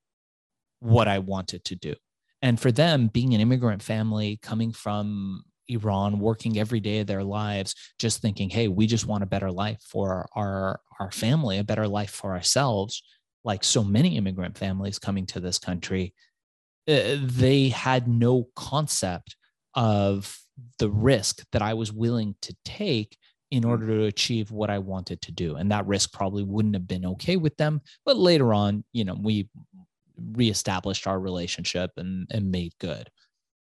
[0.80, 1.96] what I wanted to do.
[2.42, 7.24] And for them, being an immigrant family coming from Iran, working every day of their
[7.24, 11.64] lives, just thinking, hey, we just want a better life for our, our family, a
[11.64, 13.04] better life for ourselves,
[13.44, 16.14] like so many immigrant families coming to this country,
[16.88, 19.36] uh, they had no concept
[19.76, 20.38] of
[20.80, 23.18] the risk that I was willing to take
[23.52, 23.70] in hmm.
[23.70, 25.56] order to achieve what I wanted to do.
[25.56, 27.82] And that risk probably wouldn't have been okay with them.
[28.06, 29.50] But later on, you know, we
[30.34, 33.10] reestablished our relationship and, and made good.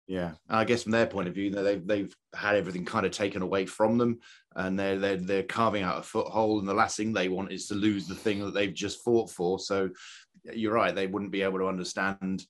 [0.07, 3.43] Yeah, I guess from their point of view, they've they've had everything kind of taken
[3.43, 4.19] away from them,
[4.57, 6.59] and they're they're they're carving out a foothold.
[6.59, 9.31] And the last thing they want is to lose the thing that they've just fought
[9.31, 9.61] for.
[9.61, 9.89] So,
[10.53, 12.45] you're right; they wouldn't be able to understand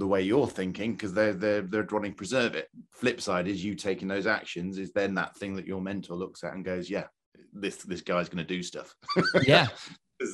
[0.00, 2.68] the way you're thinking because they're they're they're wanting to preserve it.
[2.90, 6.42] Flip side is you taking those actions is then that thing that your mentor looks
[6.42, 7.04] at and goes, yeah,
[7.52, 8.94] this this guy's going to do stuff.
[9.42, 9.68] Yeah.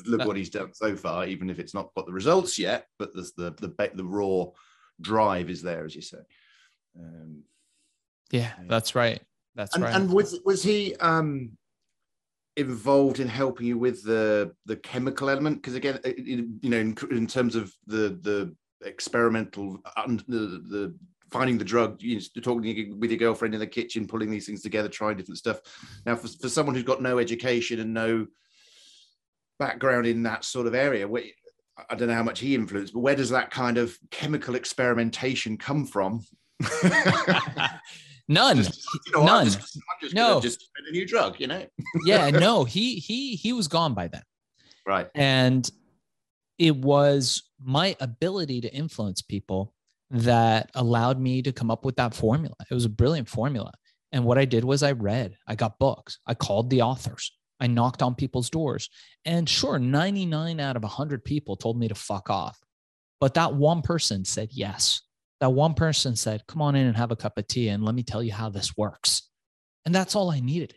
[0.05, 3.13] Look what he's done so far, even if it's not got the results yet, but
[3.13, 4.47] the the the, the raw
[5.01, 6.19] drive is there, as you say.
[6.99, 7.45] Um,
[8.33, 9.21] yeah, that's right.
[9.55, 9.95] That's and, right.
[9.95, 11.57] And was was he um,
[12.57, 15.63] involved in helping you with the the chemical element?
[15.63, 20.95] Because again, you know, in, in, terms of the the experimental, the, the
[21.31, 24.63] finding the drug, you know, talking with your girlfriend in the kitchen, pulling these things
[24.63, 25.61] together, trying different stuff.
[26.05, 28.27] Now, for, for someone who's got no education and no
[29.59, 31.25] background in that sort of area, where,
[31.91, 35.57] I don't know how much he influenced, but where does that kind of chemical experimentation
[35.59, 36.25] come from
[38.29, 38.57] None.
[38.57, 39.39] Just, you know, None.
[39.39, 40.41] I'm just, I'm just no.
[40.41, 41.65] just a new drug, you know?
[42.05, 44.23] yeah, no, he he he was gone by then.
[44.87, 45.09] Right.
[45.15, 45.69] And
[46.59, 49.73] it was my ability to influence people
[50.11, 52.55] that allowed me to come up with that formula.
[52.71, 53.73] It was a brilliant formula.
[54.13, 57.67] And what I did was I read, I got books, I called the authors, I
[57.67, 58.89] knocked on people's doors.
[59.25, 62.59] And sure, 99 out of 100 people told me to fuck off.
[63.21, 65.03] But that one person said yes
[65.41, 67.95] that one person said, Come on in and have a cup of tea and let
[67.95, 69.29] me tell you how this works.
[69.85, 70.75] And that's all I needed.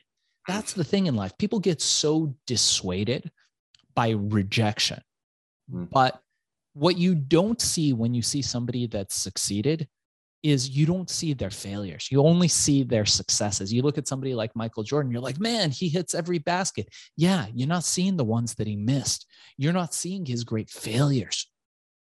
[0.48, 1.38] That's the thing in life.
[1.38, 3.32] People get so dissuaded
[3.96, 5.02] by rejection.
[5.72, 5.90] Mm.
[5.90, 6.20] But
[6.80, 9.88] what you don't see when you see somebody that's succeeded
[10.44, 12.08] is you don't see their failures.
[12.10, 13.74] You only see their successes.
[13.74, 16.88] You look at somebody like Michael Jordan, you're like, man, he hits every basket.
[17.18, 19.26] Yeah, you're not seeing the ones that he missed.
[19.58, 21.52] You're not seeing his great failures.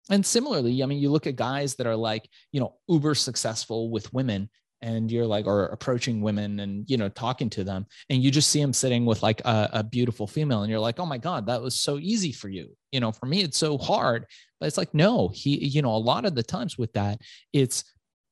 [0.10, 3.92] And similarly, I mean, you look at guys that are like, you know, uber successful
[3.92, 4.50] with women
[4.84, 8.50] and you're like, or approaching women and, you know, talking to them and you just
[8.50, 11.48] see them sitting with like a, a beautiful female and you're like, oh my God,
[11.48, 12.76] that was so easy for you.
[12.92, 14.26] You know, for me, it's so hard.
[14.60, 17.22] But it's like, no, he, you know, a lot of the times with that,
[17.54, 17.86] it's,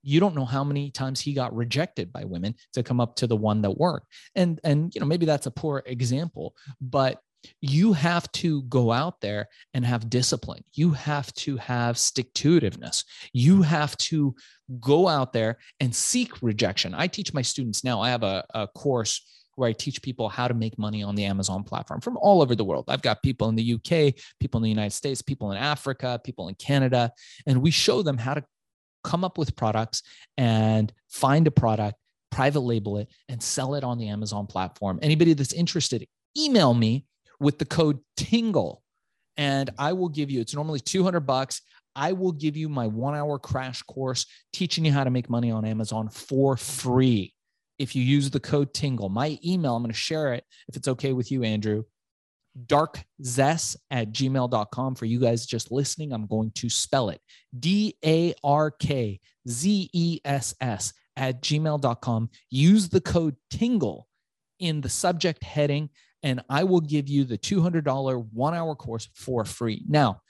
[0.04, 3.28] you don't know how many times he got rejected by women to come up to
[3.28, 7.22] the one that worked and and you know maybe that's a poor example but
[7.62, 10.64] you have to go out there and have discipline.
[10.74, 13.04] You have to have stick to itiveness.
[13.34, 14.36] You have to
[14.80, 16.94] go out there and seek rejection.
[16.94, 19.22] I teach my students now, I have a, a course
[19.56, 22.56] where I teach people how to make money on the Amazon platform from all over
[22.56, 22.86] the world.
[22.88, 26.48] I've got people in the UK, people in the United States, people in Africa, people
[26.48, 27.12] in Canada,
[27.46, 28.44] and we show them how to
[29.04, 30.04] come up with products
[30.38, 31.98] and find a product,
[32.30, 35.00] private label it, and sell it on the Amazon platform.
[35.02, 37.06] Anybody that's interested, email me
[37.42, 38.82] with the code TINGLE.
[39.36, 41.62] And I will give you, it's normally 200 bucks.
[41.96, 45.52] I will give you my one hour crash course teaching you how to make money
[45.52, 47.34] on Amazon for free
[47.80, 49.10] if you use the code TINGLE.
[49.10, 51.84] My email, I'm going to share it if it's okay with you, Andrew.
[52.68, 54.96] Darkzess at gmail.com.
[54.96, 57.22] For you guys just listening, I'm going to spell it
[57.58, 62.30] D A R K Z E S S at gmail.com.
[62.50, 64.08] Use the code TINGLE
[64.60, 65.90] in the subject heading
[66.24, 69.84] and I will give you the $200 one hour course for free.
[69.88, 70.22] Now,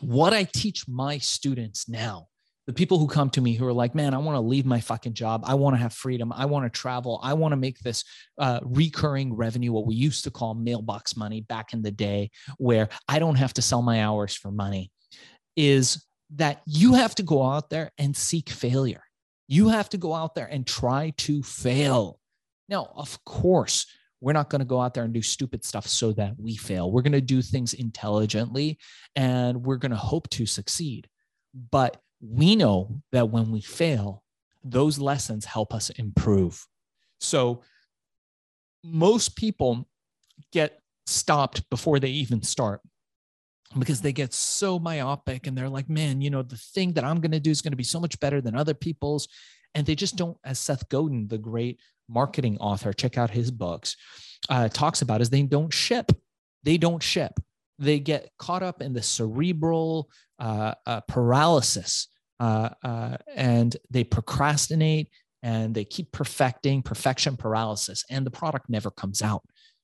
[0.00, 2.28] what I teach my students now,
[2.66, 4.80] the people who come to me who are like, man, I want to leave my
[4.80, 5.44] fucking job.
[5.46, 6.32] I want to have freedom.
[6.32, 7.20] I want to travel.
[7.22, 8.04] I want to make this
[8.38, 12.88] uh, recurring revenue, what we used to call mailbox money back in the day, where
[13.08, 14.90] I don't have to sell my hours for money,
[15.54, 19.02] is that you have to go out there and seek failure.
[19.46, 22.18] You have to go out there and try to fail.
[22.68, 23.86] Now, of course,
[24.20, 26.90] we're not going to go out there and do stupid stuff so that we fail.
[26.90, 28.78] We're going to do things intelligently
[29.14, 31.08] and we're going to hope to succeed.
[31.70, 34.22] But we know that when we fail,
[34.64, 36.66] those lessons help us improve.
[37.20, 37.62] So
[38.82, 39.86] most people
[40.52, 42.80] get stopped before they even start
[43.78, 47.20] because they get so myopic and they're like, man, you know, the thing that I'm
[47.20, 49.28] going to do is going to be so much better than other people's.
[49.74, 53.96] And they just don't, as Seth Godin, the great marketing author, check out his books,
[54.48, 56.12] uh, talks about is they don't ship.
[56.62, 57.32] They don't ship.
[57.78, 62.08] They get caught up in the cerebral uh, uh, paralysis
[62.40, 65.08] uh, uh, and they procrastinate
[65.42, 69.42] and they keep perfecting perfection paralysis and the product never comes out.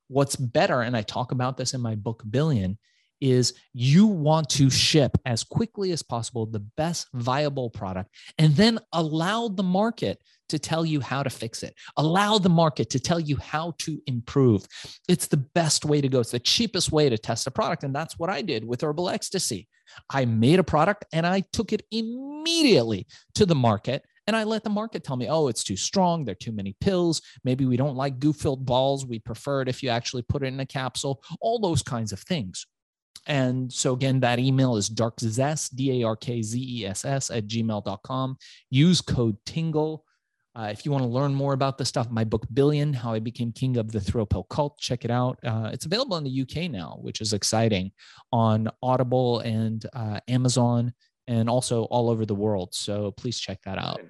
[0.08, 2.78] What's better, and I talk about this in my book Billion,
[3.22, 8.78] is you want to ship as quickly as possible the best viable product and then
[8.92, 10.18] allow the market
[10.48, 11.74] to tell you how to fix it.
[11.96, 14.66] Allow the market to tell you how to improve.
[15.08, 16.20] It's the best way to go.
[16.20, 17.84] It's the cheapest way to test a product.
[17.84, 19.66] And that's what I did with Herbal Ecstasy.
[20.10, 23.06] I made a product and I took it immediately
[23.36, 24.04] to the market.
[24.26, 26.24] And I let the market tell me, oh, it's too strong.
[26.24, 27.22] There are too many pills.
[27.44, 29.06] Maybe we don't like goo filled balls.
[29.06, 32.20] We prefer it if you actually put it in a capsule, all those kinds of
[32.20, 32.66] things.
[33.26, 37.30] And so, again, that email is darkzess, D A R K Z E S S,
[37.30, 38.36] at gmail.com.
[38.70, 40.04] Use code TINGLE
[40.54, 43.20] uh, if you want to learn more about the stuff, my book Billion: How I
[43.20, 45.38] Became King of the Thrill Pill Cult, check it out.
[45.42, 47.90] Uh, it's available in the UK now, which is exciting,
[48.32, 50.92] on Audible and uh, Amazon,
[51.26, 52.74] and also all over the world.
[52.74, 54.00] So please check that out.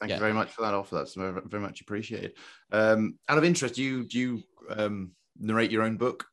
[0.00, 0.16] Thank yeah.
[0.16, 0.94] you very much for that offer.
[0.94, 2.34] That's very, very much appreciated.
[2.70, 6.24] Um, out of interest, do you do you um, narrate your own book?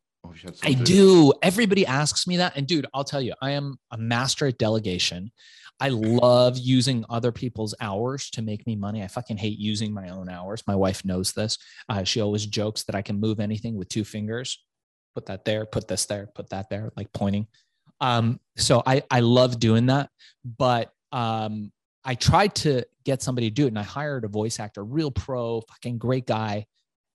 [0.63, 1.33] I do.
[1.41, 5.31] Everybody asks me that, and dude, I'll tell you, I am a master at delegation.
[5.79, 9.03] I love using other people's hours to make me money.
[9.03, 10.63] I fucking hate using my own hours.
[10.67, 11.57] My wife knows this.
[11.89, 14.63] Uh, she always jokes that I can move anything with two fingers.
[15.15, 17.47] Put that there, put this there, put that there, like pointing.
[18.01, 20.09] Um, so I I love doing that,
[20.43, 21.71] but um,
[22.03, 25.11] I tried to get somebody to do it, and I hired a voice actor, real
[25.11, 26.65] pro, fucking great guy,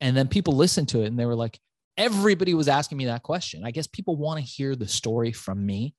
[0.01, 1.59] and then people listened to it, and they were like,
[1.97, 3.65] everybody was asking me that question.
[3.65, 5.95] I guess people want to hear the story from me.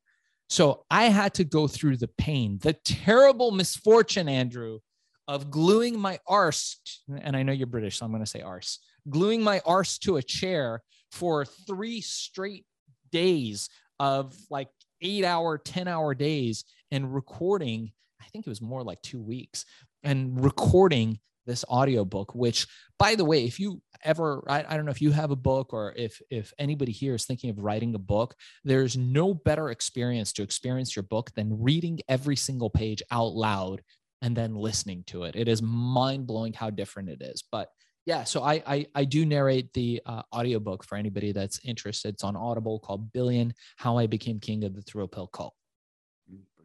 [0.49, 4.79] So I had to go through the pain, the terrible misfortune, Andrew,
[5.27, 6.77] of gluing my arse,
[7.21, 8.79] and I know you're British, so I'm going to say arse,
[9.09, 10.81] gluing my arse to a chair
[11.11, 12.65] for three straight
[13.11, 13.69] days
[13.99, 14.67] of like
[15.01, 17.91] eight hour, 10 hour days and recording.
[18.21, 19.65] I think it was more like two weeks
[20.03, 22.67] and recording this audiobook which
[22.99, 25.73] by the way if you ever I, I, don't know if you have a book
[25.73, 30.33] or if if anybody here is thinking of writing a book there's no better experience
[30.33, 33.81] to experience your book than reading every single page out loud
[34.23, 35.35] and then listening to it.
[35.35, 37.43] It is mind-blowing how different it is.
[37.51, 37.69] But
[38.07, 42.15] yeah so i i, I do narrate the uh, audiobook for anybody that's interested.
[42.15, 45.53] It's on audible called billion how i became king of the thrill pill cult.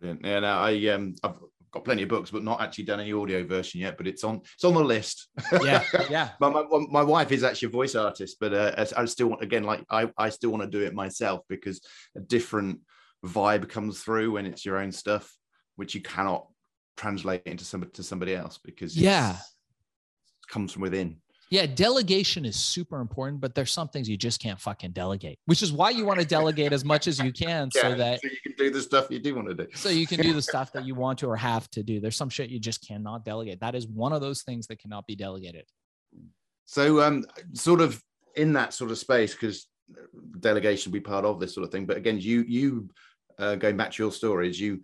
[0.00, 0.24] Brilliant.
[0.24, 1.14] Yeah, no, I um,
[1.76, 3.96] got plenty of books, but not actually done any audio version yet.
[3.96, 5.28] But it's on it's on the list.
[5.62, 6.30] Yeah, yeah.
[6.40, 9.64] my, my, my wife is actually a voice artist, but uh, I still want again
[9.64, 11.80] like I I still want to do it myself because
[12.16, 12.80] a different
[13.24, 15.32] vibe comes through when it's your own stuff,
[15.76, 16.46] which you cannot
[16.96, 19.36] translate into somebody to somebody else because yeah,
[20.48, 21.18] comes from within.
[21.48, 25.62] Yeah, delegation is super important, but there's some things you just can't fucking delegate, which
[25.62, 28.28] is why you want to delegate as much as you can yeah, so that so
[28.28, 29.66] you can do the stuff you do want to do.
[29.74, 32.00] So you can do the stuff that you want to or have to do.
[32.00, 33.60] There's some shit you just cannot delegate.
[33.60, 35.66] That is one of those things that cannot be delegated.
[36.64, 38.02] So um sort of
[38.34, 39.68] in that sort of space, because
[40.40, 41.86] delegation will be part of this sort of thing.
[41.86, 42.90] But again, you you
[43.38, 44.82] uh, going back to your stories, you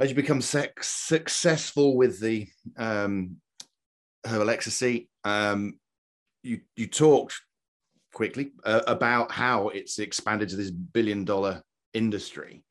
[0.00, 3.36] as you become sex, successful with the um
[4.26, 5.78] herbal ecstasy um,
[6.42, 7.40] you you talked
[8.12, 11.62] quickly uh, about how it's expanded to this billion dollar
[11.94, 12.64] industry.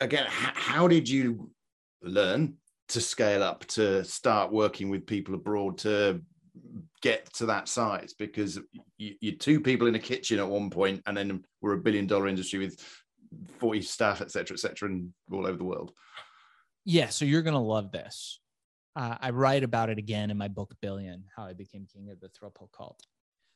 [0.00, 1.50] Again, h- how did you
[2.02, 2.54] learn
[2.88, 6.20] to scale up to start working with people abroad to
[7.02, 8.14] get to that size?
[8.18, 8.58] Because
[8.98, 12.06] you, you're two people in a kitchen at one point, and then we're a billion
[12.06, 12.80] dollar industry with
[13.58, 15.92] 40 staff, et cetera, et cetera, and all over the world.
[16.84, 18.40] Yeah, so you're gonna love this.
[18.96, 22.20] Uh, I write about it again in my book Billion, how I became king of
[22.20, 23.04] the thrill cult.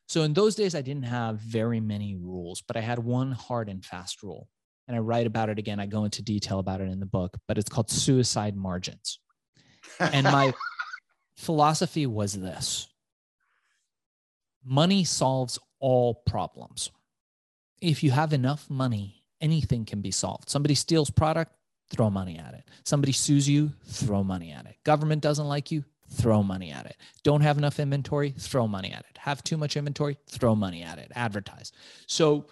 [0.09, 3.69] So in those days, I didn't have very many rules, but I had one hard
[3.69, 4.49] and fast rule.
[4.89, 5.79] And I write about it again.
[5.79, 9.21] I go into detail about it in the book, but it's called suicide margins.
[10.01, 10.55] And my
[11.37, 12.89] philosophy was this
[14.65, 16.91] money solves all problems.
[17.81, 20.49] If you have enough money, anything can be solved.
[20.49, 21.53] Somebody steals product,
[21.91, 22.65] throw money at it.
[22.85, 24.77] Somebody sues you, throw money at it.
[24.85, 26.97] Government doesn't like you, throw money at it.
[27.23, 29.19] Don't have enough inventory, throw money at it.
[29.19, 31.11] Have too much inventory, throw money at it.
[31.15, 31.73] Advertise.
[32.07, 32.47] So,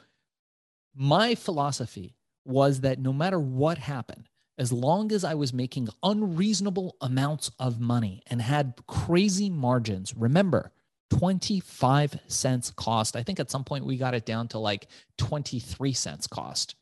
[0.95, 4.29] my philosophy was that no matter what happened,
[4.59, 10.73] as long as I was making unreasonable amounts of money and had crazy margins, remember,
[11.11, 13.15] 25 cents cost.
[13.15, 16.75] I think at some point we got it down to like 23 cents cost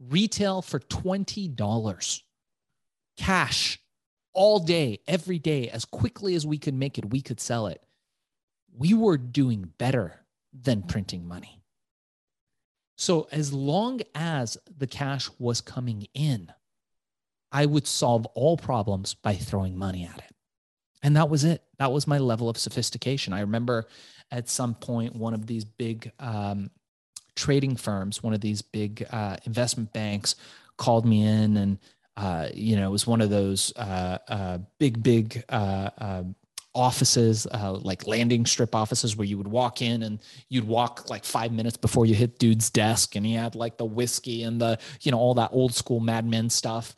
[0.00, 2.20] retail for $20
[3.16, 3.80] cash
[4.32, 7.82] all day, every day, as quickly as we could make it, we could sell it.
[8.76, 10.20] We were doing better
[10.52, 11.60] than printing money.
[12.96, 16.52] So, as long as the cash was coming in,
[17.50, 20.34] I would solve all problems by throwing money at it.
[21.02, 21.62] And that was it.
[21.78, 23.32] That was my level of sophistication.
[23.32, 23.86] I remember
[24.30, 26.70] at some point, one of these big um,
[27.34, 30.36] trading firms, one of these big uh, investment banks,
[30.76, 31.78] called me in, and
[32.16, 36.22] uh, you know, it was one of those uh, uh, big, big uh,
[36.74, 41.52] offices, like landing strip offices, where you would walk in and you'd walk like five
[41.52, 45.10] minutes before you hit dude's desk, and he had like the whiskey and the you
[45.10, 46.94] know all that old school Mad Men stuff.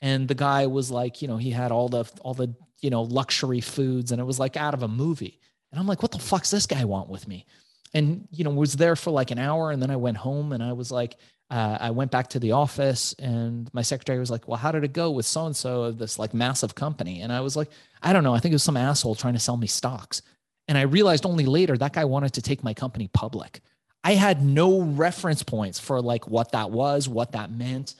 [0.00, 3.02] And the guy was like, you know, he had all the all the you know
[3.02, 5.40] luxury foods, and it was like out of a movie.
[5.70, 7.46] And I'm like, what the fuck's this guy want with me?
[7.94, 10.62] And you know, was there for like an hour, and then I went home, and
[10.62, 11.16] I was like,
[11.50, 14.84] uh, I went back to the office and my secretary was like, Well, how did
[14.84, 17.22] it go with so and so of this like massive company?
[17.22, 17.70] And I was like,
[18.02, 18.34] I don't know.
[18.34, 20.20] I think it was some asshole trying to sell me stocks.
[20.68, 23.60] And I realized only later that guy wanted to take my company public.
[24.04, 27.94] I had no reference points for like what that was, what that meant.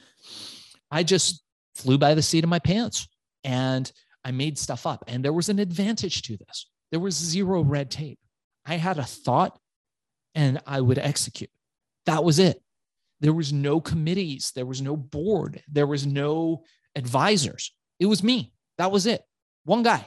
[0.91, 1.43] I just
[1.75, 3.09] flew by the seat of my pants
[3.45, 3.91] and
[4.25, 5.05] I made stuff up.
[5.09, 6.67] And there was an advantage to this.
[6.91, 8.19] There was zero red tape.
[8.67, 9.59] I had a thought
[10.39, 11.51] and I would execute.
[12.07, 12.63] That was it.
[13.21, 16.63] There was no committees, there was no board, there was no
[16.95, 17.73] advisors.
[17.99, 18.53] It was me.
[18.79, 19.25] That was it.
[19.65, 20.07] One guy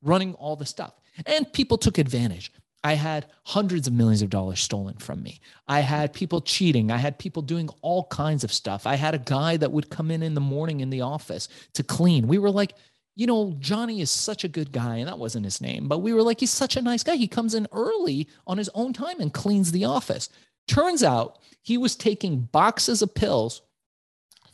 [0.00, 0.94] running all the stuff.
[1.26, 2.52] And people took advantage.
[2.84, 5.40] I had hundreds of millions of dollars stolen from me.
[5.66, 6.92] I had people cheating.
[6.92, 8.86] I had people doing all kinds of stuff.
[8.86, 11.82] I had a guy that would come in in the morning in the office to
[11.82, 12.28] clean.
[12.28, 12.74] We were like,
[13.16, 16.12] you know, Johnny is such a good guy, and that wasn't his name, but we
[16.12, 17.14] were like, he's such a nice guy.
[17.14, 20.28] He comes in early on his own time and cleans the office.
[20.66, 23.62] Turns out he was taking boxes of pills,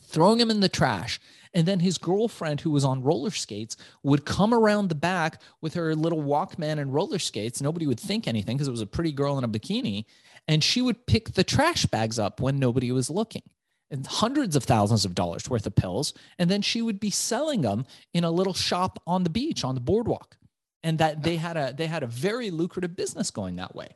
[0.05, 1.21] throwing them in the trash.
[1.53, 5.75] And then his girlfriend, who was on roller skates, would come around the back with
[5.75, 7.61] her little Walkman and roller skates.
[7.61, 10.05] Nobody would think anything because it was a pretty girl in a bikini.
[10.47, 13.43] And she would pick the trash bags up when nobody was looking
[13.91, 16.15] and hundreds of thousands of dollars worth of pills.
[16.39, 19.75] And then she would be selling them in a little shop on the beach, on
[19.75, 20.37] the boardwalk.
[20.83, 23.95] And that they had a they had a very lucrative business going that way.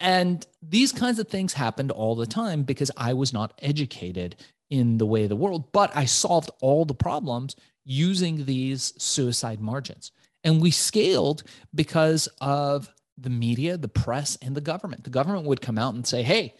[0.00, 4.36] And these kinds of things happened all the time because I was not educated
[4.70, 9.60] in the way of the world, but I solved all the problems using these suicide
[9.60, 10.12] margins.
[10.44, 11.42] And we scaled
[11.74, 15.04] because of the media, the press, and the government.
[15.04, 16.54] The government would come out and say, hey,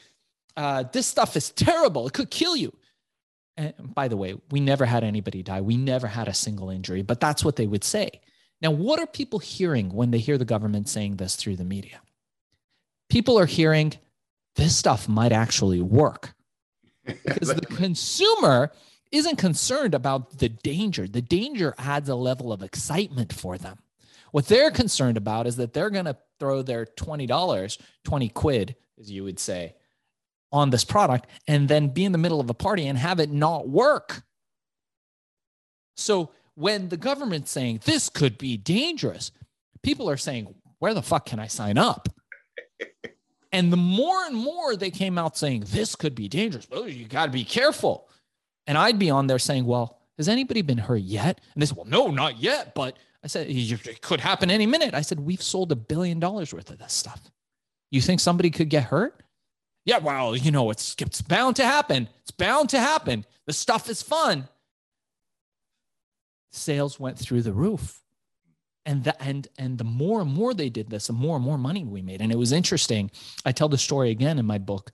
[0.58, 2.06] uh, this stuff is terrible.
[2.06, 2.76] It could kill you.
[3.56, 5.62] And by the way, we never had anybody die.
[5.62, 8.20] We never had a single injury, but that's what they would say.
[8.60, 12.00] Now, what are people hearing when they hear the government saying this through the media?
[13.08, 13.94] people are hearing
[14.56, 16.34] this stuff might actually work
[17.04, 18.72] because the consumer
[19.10, 21.06] isn't concerned about the danger.
[21.08, 23.78] The danger adds a level of excitement for them.
[24.32, 29.10] What they're concerned about is that they're going to throw their $20, 20 quid, as
[29.10, 29.74] you would say,
[30.52, 33.30] on this product and then be in the middle of a party and have it
[33.30, 34.22] not work.
[35.96, 39.30] So when the government's saying this could be dangerous,
[39.82, 42.08] people are saying, where the fuck can I sign up?
[43.52, 47.06] and the more and more they came out saying this could be dangerous, oh, you
[47.06, 48.08] got to be careful.
[48.66, 51.40] And I'd be on there saying, well, has anybody been hurt yet?
[51.54, 52.74] And they said, well, no, not yet.
[52.74, 54.94] But I said, it could happen any minute.
[54.94, 57.20] I said, we've sold a billion dollars worth of this stuff.
[57.90, 59.22] You think somebody could get hurt?
[59.88, 62.10] Yeah, well, you know, it's, it's bound to happen.
[62.20, 63.24] It's bound to happen.
[63.46, 64.46] The stuff is fun.
[66.52, 68.02] Sales went through the roof
[68.84, 71.56] and the, and and the more and more they did this, the more and more
[71.56, 72.20] money we made.
[72.20, 73.10] And it was interesting.
[73.46, 74.92] I tell the story again in my book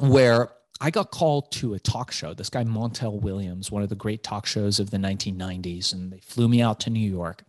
[0.00, 0.48] where
[0.80, 2.32] I got called to a talk show.
[2.32, 6.20] This guy Montel Williams, one of the great talk shows of the 1990s, and they
[6.20, 7.44] flew me out to New York.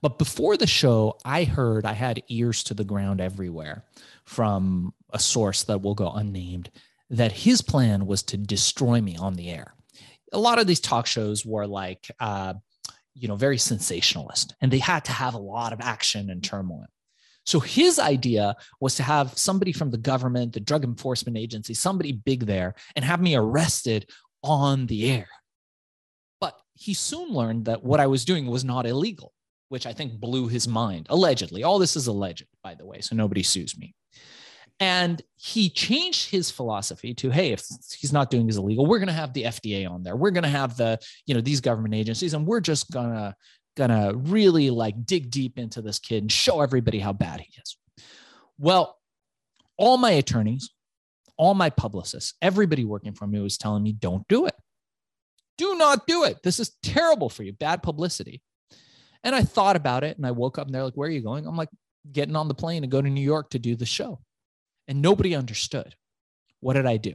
[0.00, 3.84] But before the show, I heard I had ears to the ground everywhere
[4.24, 6.70] from a source that will go unnamed
[7.10, 9.74] that his plan was to destroy me on the air.
[10.32, 12.54] A lot of these talk shows were like, uh,
[13.14, 16.86] you know, very sensationalist, and they had to have a lot of action and turmoil.
[17.44, 22.12] So his idea was to have somebody from the government, the drug enforcement agency, somebody
[22.12, 24.08] big there, and have me arrested
[24.42, 25.28] on the air.
[26.40, 29.32] But he soon learned that what I was doing was not illegal,
[29.68, 31.06] which I think blew his mind.
[31.10, 33.94] Allegedly, all this is alleged, by the way, so nobody sues me.
[34.82, 37.64] And he changed his philosophy to, hey, if
[37.96, 40.16] he's not doing his illegal, we're going to have the FDA on there.
[40.16, 43.36] We're going to have the, you know, these government agencies, and we're just gonna
[43.76, 47.76] gonna really like dig deep into this kid and show everybody how bad he is.
[48.58, 48.98] Well,
[49.76, 50.70] all my attorneys,
[51.36, 54.54] all my publicists, everybody working for me was telling me, don't do it.
[55.58, 56.42] Do not do it.
[56.42, 58.42] This is terrible for you, bad publicity.
[59.22, 61.22] And I thought about it and I woke up and they're like, where are you
[61.22, 61.46] going?
[61.46, 61.70] I'm like,
[62.10, 64.18] getting on the plane to go to New York to do the show
[64.88, 65.94] and nobody understood.
[66.60, 67.14] What did I do?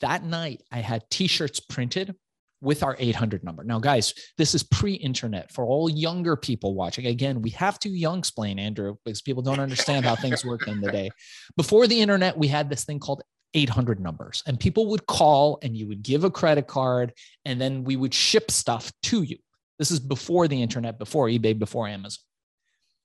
[0.00, 2.14] That night, I had t shirts printed
[2.62, 3.64] with our 800 number.
[3.64, 7.06] Now, guys, this is pre internet for all younger people watching.
[7.06, 10.80] Again, we have to young explain, Andrew, because people don't understand how things work in
[10.80, 11.10] the day.
[11.56, 13.22] Before the internet, we had this thing called
[13.54, 17.12] 800 numbers, and people would call and you would give a credit card,
[17.44, 19.38] and then we would ship stuff to you.
[19.78, 22.18] This is before the internet, before eBay, before Amazon.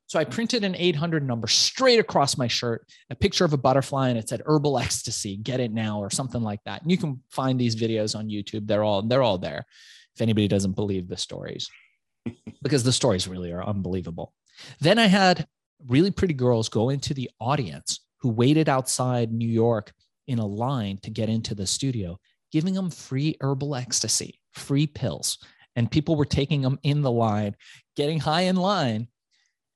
[0.08, 4.10] So I printed an 800 number straight across my shirt, a picture of a butterfly,
[4.10, 6.84] and it said "Herbal Ecstasy, get it now" or something like that.
[6.84, 8.68] And you can find these videos on YouTube.
[8.68, 9.66] They're all they're all there.
[10.14, 11.70] If anybody doesn't believe the stories,
[12.62, 14.34] because the stories really are unbelievable.
[14.80, 15.48] Then I had
[15.88, 19.92] really pretty girls go into the audience who waited outside New York
[20.28, 22.18] in a line to get into the studio,
[22.52, 25.40] giving them free herbal ecstasy, free pills.
[25.76, 27.56] And people were taking them in the line,
[27.98, 29.10] getting high in line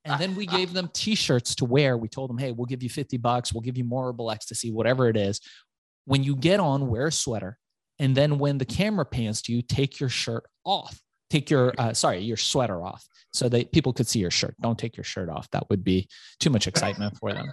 [0.05, 1.97] and then we gave them t-shirts to wear.
[1.97, 4.71] We told them, hey, we'll give you 50 bucks, we'll give you more herbal ecstasy,
[4.71, 5.41] whatever it is.
[6.05, 7.57] When you get on, wear a sweater.
[7.99, 10.99] And then when the camera pans to you, take your shirt off.
[11.29, 14.55] Take your uh, sorry, your sweater off so that people could see your shirt.
[14.61, 15.49] Don't take your shirt off.
[15.51, 17.51] That would be too much excitement for them.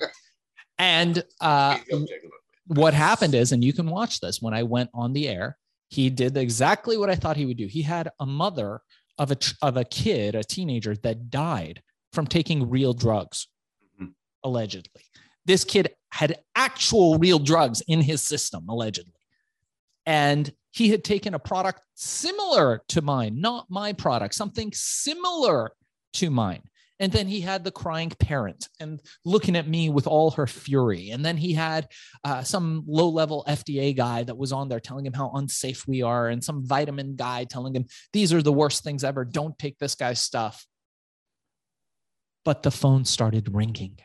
[0.78, 1.78] And uh,
[2.68, 6.10] what happened is, and you can watch this when I went on the air, he
[6.10, 7.66] did exactly what I thought he would do.
[7.66, 8.80] He had a mother
[9.18, 11.82] of a of a kid, a teenager that died
[12.16, 13.46] from taking real drugs,
[13.94, 14.10] mm-hmm.
[14.42, 15.02] allegedly.
[15.44, 19.12] This kid had actual real drugs in his system, allegedly.
[20.06, 25.72] And he had taken a product similar to mine, not my product, something similar
[26.14, 26.62] to mine.
[26.98, 31.10] And then he had the crying parent and looking at me with all her fury.
[31.10, 31.88] And then he had
[32.24, 36.00] uh, some low level FDA guy that was on there telling him how unsafe we
[36.00, 39.26] are, and some vitamin guy telling him, These are the worst things ever.
[39.26, 40.66] Don't take this guy's stuff
[42.46, 43.98] but the phone started ringing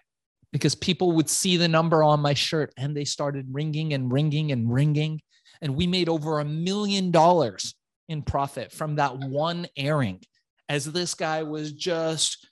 [0.52, 4.52] because people would see the number on my shirt and they started ringing and ringing
[4.52, 5.22] and ringing.
[5.62, 7.76] And we made over a million dollars
[8.10, 10.22] in profit from that one airing
[10.68, 12.50] as this guy was just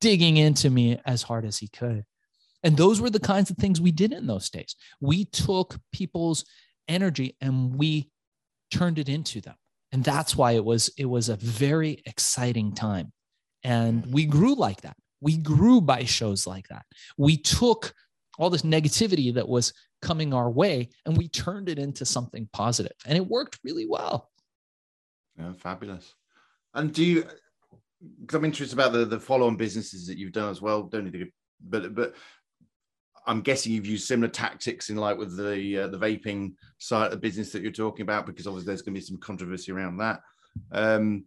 [0.00, 2.04] digging into me as hard as he could.
[2.64, 4.74] And those were the kinds of things we did in those days.
[5.00, 6.44] We took people's
[6.88, 8.10] energy and we
[8.72, 9.54] turned it into them.
[9.92, 13.12] And that's why it was it was a very exciting time.
[13.62, 14.96] And we grew like that.
[15.20, 16.84] We grew by shows like that.
[17.16, 17.92] We took
[18.38, 22.96] all this negativity that was coming our way and we turned it into something positive
[23.06, 24.30] and it worked really well.
[25.38, 26.14] Yeah, fabulous.
[26.74, 27.24] And do you,
[28.20, 30.84] because I'm interested about the, the follow on businesses that you've done as well.
[30.84, 31.26] Don't need to,
[31.60, 32.14] but, but
[33.26, 37.10] I'm guessing you've used similar tactics in like with the uh, the vaping side of
[37.10, 39.98] the business that you're talking about, because obviously there's going to be some controversy around
[39.98, 40.20] that.
[40.72, 41.26] Um,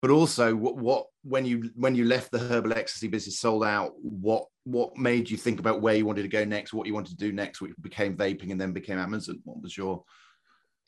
[0.00, 3.92] but also what, what when you when you left the herbal ecstasy business sold out
[4.00, 7.10] what what made you think about where you wanted to go next what you wanted
[7.10, 9.40] to do next which became vaping and then became amazon?
[9.44, 10.04] What was your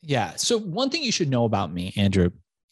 [0.07, 0.35] yeah.
[0.35, 2.29] So one thing you should know about me andrew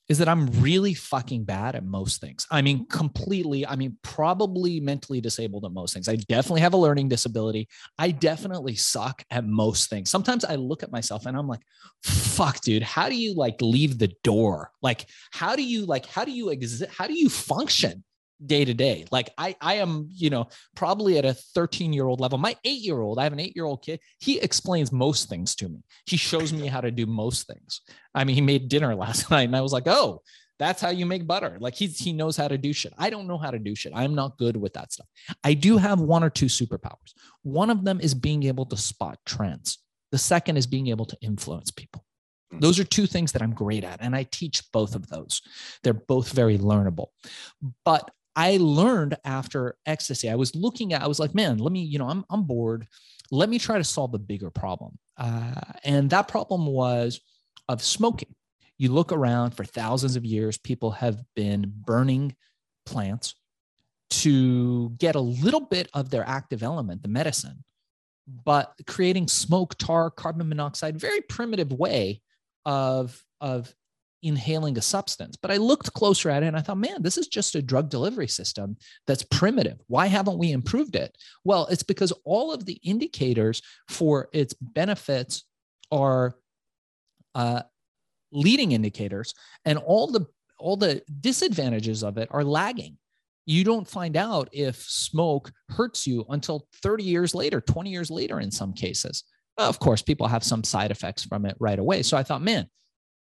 [0.10, 2.46] is that I'm really fucking bad at most things.
[2.52, 2.98] I mean, mm-hmm.
[2.98, 6.10] completely, I mean, probably mentally disabled at most things.
[6.10, 7.70] I definitely have a learning disability.
[7.98, 10.10] I definitely suck at most things.
[10.10, 11.62] Sometimes I look at myself and I'm like,
[12.04, 14.72] fuck, dude, how do you like leave the door?
[14.82, 16.92] Like, how do you like, how do you exist?
[16.92, 18.04] How do you function?
[18.46, 19.06] Day to day.
[19.12, 22.38] Like I, I am, you know, probably at a 13 year old level.
[22.38, 24.00] My eight year old, I have an eight year old kid.
[24.20, 25.84] He explains most things to me.
[26.06, 27.82] He shows me how to do most things.
[28.14, 30.22] I mean, he made dinner last night and I was like, oh,
[30.60, 31.58] that's how you make butter.
[31.60, 32.94] Like he, he knows how to do shit.
[32.98, 33.92] I don't know how to do shit.
[33.96, 35.08] I'm not good with that stuff.
[35.44, 37.14] I do have one or two superpowers.
[37.42, 39.80] One of them is being able to spot trends.
[40.12, 42.06] The second is being able to influence people.
[42.52, 42.60] Hmm.
[42.60, 44.00] Those are two things that I'm great at.
[44.02, 45.42] And I teach both of those.
[45.84, 47.08] They're both very learnable.
[47.84, 51.82] But I learned after ecstasy, I was looking at, I was like, man, let me,
[51.82, 52.88] you know, I'm, I'm bored.
[53.32, 54.98] Let me try to solve a bigger problem.
[55.18, 57.22] Uh, and that problem was
[57.70, 58.34] of smoking.
[58.78, 62.36] You look around for thousands of years, people have been burning
[62.86, 63.36] plants
[64.10, 67.64] to get a little bit of their active element, the medicine,
[68.28, 72.22] but creating smoke, tar, carbon monoxide, very primitive way
[72.66, 73.74] of, of
[74.24, 75.36] inhaling a substance.
[75.36, 77.90] But I looked closer at it and I thought, man, this is just a drug
[77.90, 79.78] delivery system that's primitive.
[79.88, 81.16] Why haven't we improved it?
[81.44, 85.44] Well, it's because all of the indicators for its benefits
[85.92, 86.36] are
[87.36, 87.64] uh,
[88.32, 89.34] leading indicators,
[89.66, 90.26] and all the
[90.60, 92.98] all the disadvantages of it are lagging.
[93.46, 98.40] You don't find out if smoke hurts you until 30 years later, 20 years later
[98.40, 99.24] in some cases.
[99.58, 102.02] Of course, people have some side effects from it right away.
[102.04, 102.70] So I thought, man,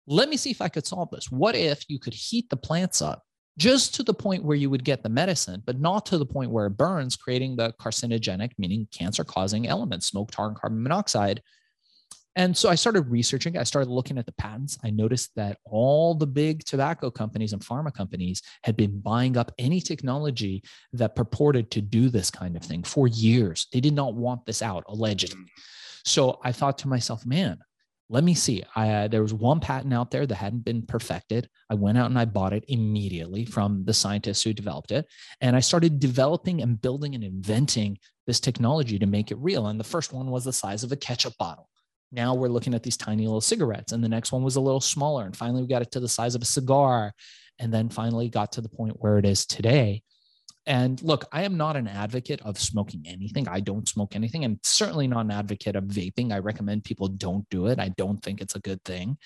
[0.07, 1.31] let me see if I could solve this.
[1.31, 3.23] What if you could heat the plants up
[3.57, 6.51] just to the point where you would get the medicine, but not to the point
[6.51, 11.41] where it burns, creating the carcinogenic, meaning cancer causing elements, smoke, tar, and carbon monoxide.
[12.37, 13.57] And so I started researching.
[13.57, 14.77] I started looking at the patents.
[14.85, 19.51] I noticed that all the big tobacco companies and pharma companies had been buying up
[19.59, 23.67] any technology that purported to do this kind of thing for years.
[23.73, 25.41] They did not want this out, allegedly.
[25.41, 25.47] Mm.
[26.05, 27.59] So I thought to myself, man,
[28.11, 28.61] let me see.
[28.75, 31.49] I, uh, there was one patent out there that hadn't been perfected.
[31.69, 35.07] I went out and I bought it immediately from the scientists who developed it.
[35.39, 37.97] And I started developing and building and inventing
[38.27, 39.67] this technology to make it real.
[39.67, 41.69] And the first one was the size of a ketchup bottle.
[42.11, 43.93] Now we're looking at these tiny little cigarettes.
[43.93, 45.25] And the next one was a little smaller.
[45.25, 47.13] And finally, we got it to the size of a cigar.
[47.59, 50.03] And then finally got to the point where it is today.
[50.67, 53.47] And look, I am not an advocate of smoking anything.
[53.47, 56.31] I don't smoke anything, and certainly not an advocate of vaping.
[56.31, 57.79] I recommend people don't do it.
[57.79, 59.17] I don't think it's a good thing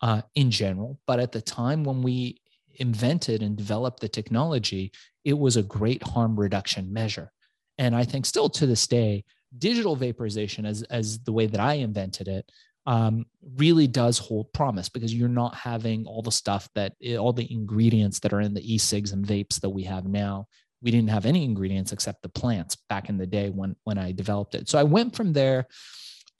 [0.00, 0.98] uh, in general.
[1.06, 2.40] But at the time when we
[2.76, 4.92] invented and developed the technology,
[5.24, 7.30] it was a great harm reduction measure.
[7.76, 9.24] And I think still to this day,
[9.58, 12.50] digital vaporization, as, as the way that I invented it,
[12.86, 13.26] um,
[13.56, 18.18] really does hold promise because you're not having all the stuff that all the ingredients
[18.20, 20.46] that are in the e-cigs and vapes that we have now
[20.82, 24.12] we didn't have any ingredients except the plants back in the day when when I
[24.12, 24.68] developed it.
[24.68, 25.66] So I went from there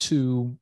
[0.01, 0.57] to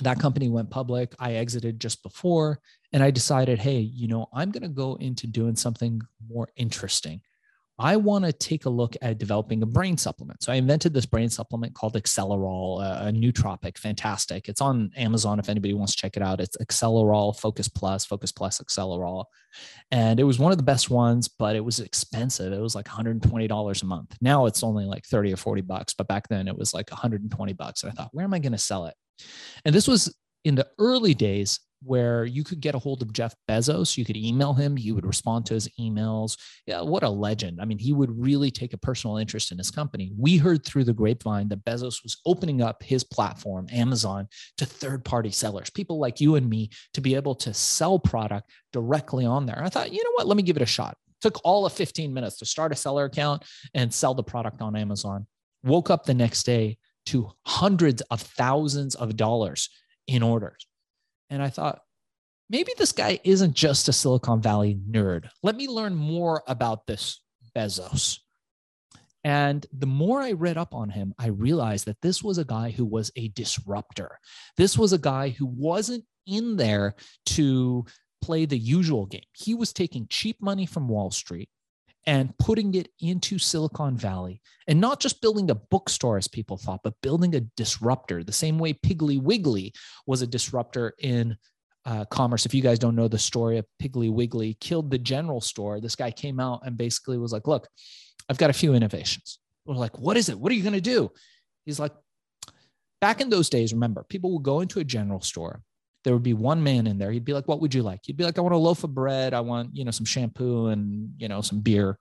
[0.00, 1.14] that company went public.
[1.18, 2.60] I exited just before
[2.92, 7.20] and I decided, hey, you know, I'm going to go into doing something more interesting.
[7.82, 10.40] I want to take a look at developing a brain supplement.
[10.40, 14.48] So I invented this brain supplement called Accelerol, a nootropic, fantastic.
[14.48, 16.40] It's on Amazon if anybody wants to check it out.
[16.40, 19.24] It's Accelerol Focus Plus, Focus Plus Accelerol.
[19.90, 22.52] And it was one of the best ones, but it was expensive.
[22.52, 24.16] It was like $120 a month.
[24.20, 27.52] Now it's only like 30 or 40 bucks, but back then it was like 120
[27.54, 27.82] bucks.
[27.82, 28.94] And I thought, where am I going to sell it?
[29.64, 33.34] And this was in the early days where you could get a hold of Jeff
[33.48, 33.96] Bezos.
[33.96, 34.76] You could email him.
[34.76, 36.36] He would respond to his emails.
[36.66, 37.60] Yeah, what a legend.
[37.60, 40.12] I mean, he would really take a personal interest in his company.
[40.16, 44.28] We heard through the grapevine that Bezos was opening up his platform, Amazon,
[44.58, 48.50] to third party sellers, people like you and me, to be able to sell product
[48.72, 49.62] directly on there.
[49.62, 50.26] I thought, you know what?
[50.26, 50.96] Let me give it a shot.
[51.20, 54.76] Took all of 15 minutes to start a seller account and sell the product on
[54.76, 55.26] Amazon.
[55.62, 59.68] Woke up the next day to hundreds of thousands of dollars
[60.08, 60.66] in orders
[61.32, 61.80] and I thought,
[62.50, 65.28] maybe this guy isn't just a Silicon Valley nerd.
[65.42, 67.22] Let me learn more about this
[67.56, 68.18] Bezos.
[69.24, 72.70] And the more I read up on him, I realized that this was a guy
[72.70, 74.18] who was a disruptor.
[74.56, 77.86] This was a guy who wasn't in there to
[78.20, 79.22] play the usual game.
[79.32, 81.48] He was taking cheap money from Wall Street
[82.06, 86.80] and putting it into Silicon Valley and not just building a bookstore as people thought,
[86.82, 89.72] but building a disruptor, the same way Piggly Wiggly
[90.06, 91.36] was a disruptor in
[91.84, 92.46] uh, commerce.
[92.46, 95.80] If you guys don't know the story of Piggly Wiggly, killed the general store.
[95.80, 97.68] This guy came out and basically was like, Look,
[98.28, 99.38] I've got a few innovations.
[99.64, 100.38] We're like, What is it?
[100.38, 101.10] What are you going to do?
[101.64, 101.92] He's like,
[103.00, 105.62] Back in those days, remember, people would go into a general store
[106.04, 107.12] there would be one man in there.
[107.12, 108.94] He'd be like, "What would you like?" He'd be like, "I want a loaf of
[108.94, 109.34] bread.
[109.34, 111.98] I want, you know, some shampoo and you know some beer."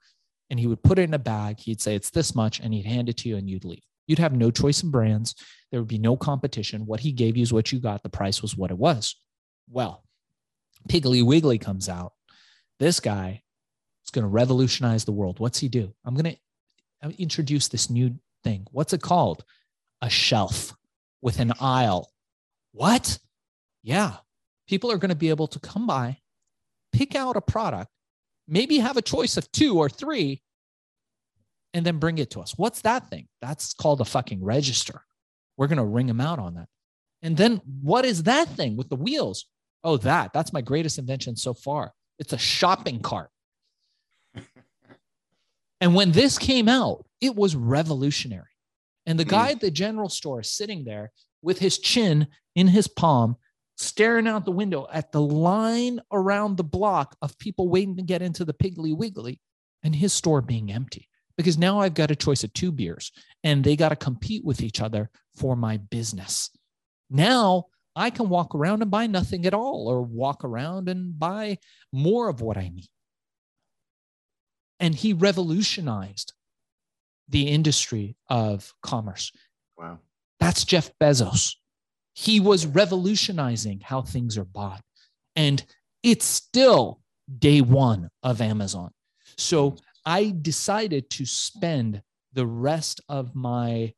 [0.50, 1.60] And he would put it in a bag.
[1.60, 3.84] He'd say, "It's this much," and he'd hand it to you, and you'd leave.
[4.08, 5.36] You'd have no choice in brands.
[5.70, 6.86] There would be no competition.
[6.86, 8.04] What he gave you is what you got.
[8.04, 9.16] The price was what it was.
[9.70, 10.04] Well,
[10.90, 12.14] Piggly Wiggly comes out.
[12.80, 13.44] This guy
[14.04, 15.40] is going to revolutionize the world.
[15.40, 15.94] What's he do?
[16.04, 18.66] I'm going to uh, introduce this new thing.
[18.72, 19.46] What's it called?
[20.02, 20.76] A shelf
[21.22, 22.12] with an aisle.
[22.74, 23.20] What?
[23.84, 24.18] Yeah,
[24.68, 26.18] people are going to be able to come by,
[26.92, 27.90] pick out a product,
[28.48, 30.42] maybe have a choice of two or three,
[31.74, 32.58] and then bring it to us.
[32.58, 33.28] What's that thing?
[33.42, 35.02] That's called a fucking register.
[35.58, 36.68] We're going to ring them out on that.
[37.22, 39.46] And then what is that thing with the wheels?
[39.84, 40.34] Oh, that.
[40.34, 41.94] That's my greatest invention so far.
[42.20, 43.30] It's a shopping cart.
[45.82, 48.46] and when this came out, it was revolutionary.
[49.06, 49.52] And the guy hmm.
[49.54, 51.12] at the general store is sitting there
[51.42, 53.38] with his chin in his palm,
[53.82, 58.22] staring out the window at the line around the block of people waiting to get
[58.22, 59.40] into the Piggly Wiggly
[59.84, 61.08] and his store being empty.
[61.38, 63.12] Because now I've got a choice of two beers
[63.44, 66.52] and they got to compete with each other for my business.
[67.10, 67.66] Now
[67.96, 71.58] I can walk around and buy nothing at all or walk around and buy
[71.92, 72.90] more of what I need.
[74.80, 76.34] And he revolutionized
[77.30, 79.32] the industry of commerce.
[79.78, 80.00] Wow.
[80.40, 81.56] That's Jeff Bezos.
[82.14, 84.82] He was revolutionizing how things are bought.
[85.36, 85.64] And
[86.04, 87.02] it's still
[87.40, 88.92] day one of Amazon.
[89.38, 92.02] So I decided to spend
[92.34, 93.94] the rest of my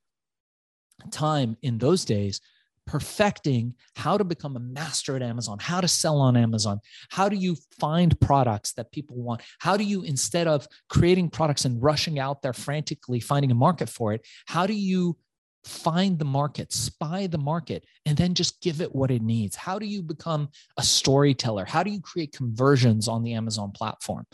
[1.11, 2.41] time in those days
[2.85, 6.79] perfecting how to become a master at Amazon, how to sell on Amazon.
[7.09, 9.41] How do you find products that people want?
[9.59, 13.87] How do you, instead of creating products and rushing out there frantically finding a market
[13.87, 15.17] for it, how do you
[15.63, 19.55] find the market, spy the market, and then just give it what it needs.
[19.55, 21.65] How do you become a storyteller?
[21.65, 24.25] How do you create conversions on the Amazon platform?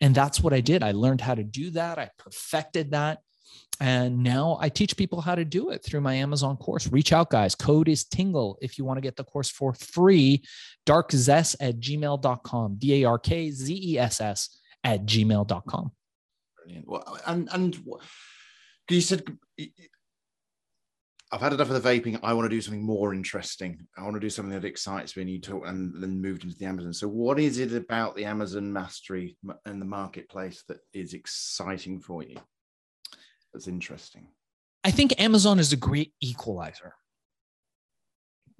[0.00, 0.82] And that's what I did.
[0.82, 1.98] I learned how to do that.
[1.98, 3.18] I perfected that.
[3.78, 6.90] And now I teach people how to do it through my Amazon course.
[6.90, 7.54] Reach out, guys.
[7.54, 10.42] Code is Tingle if you want to get the course for free.
[10.86, 12.76] Darkzess at gmail.com.
[12.78, 15.90] D A R K Z E S S at gmail.com.
[16.56, 16.88] Brilliant.
[16.88, 17.76] Well, and, and
[18.88, 19.24] you said
[21.32, 22.20] I've had enough of the vaping.
[22.22, 23.84] I want to do something more interesting.
[23.98, 25.22] I want to do something that excites me.
[25.22, 26.92] And you talk and then moved into the Amazon.
[26.92, 32.22] So, what is it about the Amazon mastery and the marketplace that is exciting for
[32.22, 32.36] you?
[33.52, 34.28] That's interesting.
[34.84, 36.94] I think Amazon is a great equalizer.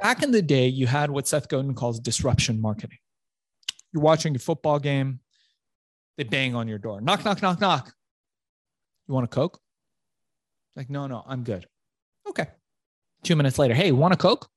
[0.00, 2.98] Back in the day, you had what Seth Godin calls disruption marketing.
[3.92, 5.20] You're watching a football game,
[6.18, 7.00] they bang on your door.
[7.00, 7.92] Knock, knock, knock, knock.
[9.06, 9.60] You want a Coke?
[10.74, 11.66] Like, no, no, I'm good.
[12.28, 12.46] Okay.
[13.22, 14.48] Two minutes later, hey, want a Coke?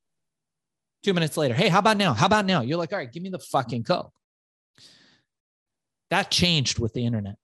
[1.04, 2.14] Two minutes later, hey, how about now?
[2.14, 2.62] How about now?
[2.62, 4.12] You're like, all right, give me the fucking Coke.
[6.10, 7.36] That changed with the internet.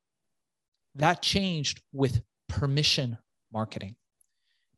[0.96, 3.18] That changed with permission
[3.54, 3.96] marketing.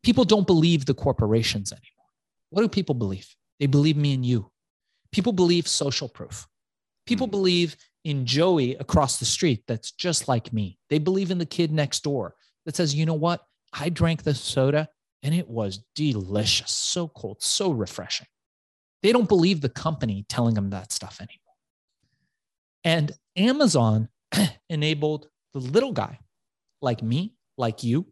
[0.04, 2.06] People don't believe the corporations anymore.
[2.50, 3.28] What do people believe?
[3.60, 4.52] They believe me and you.
[5.12, 6.48] People believe social proof.
[7.06, 7.32] People hmm.
[7.32, 10.78] believe in Joey across the street that's just like me.
[10.90, 12.36] They believe in the kid next door
[12.66, 13.42] that says, you know what?
[13.74, 14.88] I drank the soda
[15.24, 18.28] and it was delicious, so cold, so refreshing.
[19.04, 21.38] They don't believe the company telling them that stuff anymore.
[22.84, 24.10] And Amazon
[24.70, 26.20] enabled the little guy
[26.82, 28.08] like me, like you,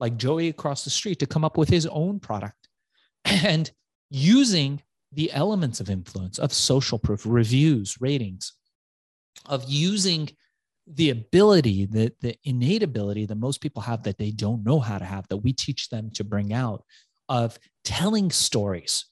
[0.00, 2.68] like Joey across the street to come up with his own product
[3.24, 3.70] and
[4.10, 4.82] using
[5.12, 8.52] the elements of influence, of social proof, reviews, ratings,
[9.46, 10.28] of using
[10.86, 14.98] the ability, the, the innate ability that most people have that they don't know how
[14.98, 16.84] to have, that we teach them to bring out,
[17.28, 19.06] of telling stories,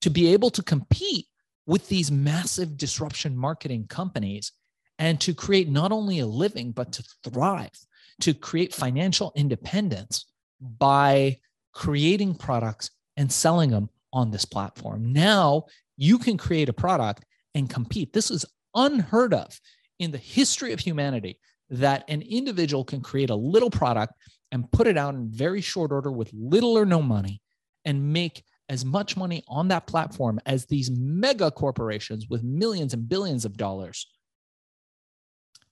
[0.00, 1.26] to be able to compete
[1.66, 4.52] with these massive disruption marketing companies
[4.98, 7.78] and to create not only a living, but to thrive,
[8.20, 10.26] to create financial independence
[10.60, 11.38] by
[11.72, 15.12] creating products and selling them on this platform.
[15.12, 15.64] Now
[15.96, 18.12] you can create a product and compete.
[18.12, 18.44] This is
[18.74, 19.60] unheard of
[19.98, 21.38] in the history of humanity
[21.70, 24.14] that an individual can create a little product
[24.52, 27.42] and put it out in very short order with little or no money
[27.84, 33.08] and make as much money on that platform as these mega corporations with millions and
[33.08, 34.06] billions of dollars.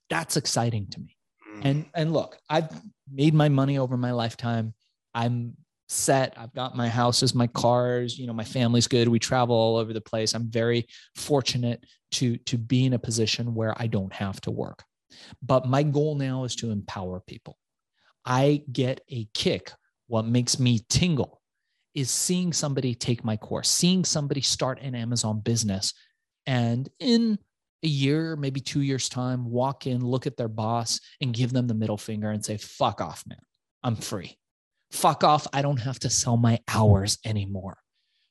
[0.09, 1.17] That's exciting to me.
[1.57, 1.61] Mm.
[1.65, 2.69] and and look i've
[3.13, 4.75] made my money over my lifetime.
[5.15, 5.57] I'm
[5.89, 6.35] set.
[6.37, 9.09] I've got my houses my cars you know my family's good.
[9.09, 10.35] We travel all over the place.
[10.35, 14.83] I'm very fortunate to to be in a position where i don't have to work.
[15.43, 17.57] But my goal now is to empower people.
[18.25, 19.73] I get a kick.
[20.09, 21.41] What makes me tingle
[21.95, 25.95] is seeing somebody take my course seeing somebody start an amazon business
[26.47, 27.39] and in
[27.83, 31.67] a year maybe two years time walk in look at their boss and give them
[31.67, 33.39] the middle finger and say fuck off man.
[33.83, 34.37] I'm free
[34.97, 35.47] Fuck off.
[35.53, 37.77] I don't have to sell my hours anymore.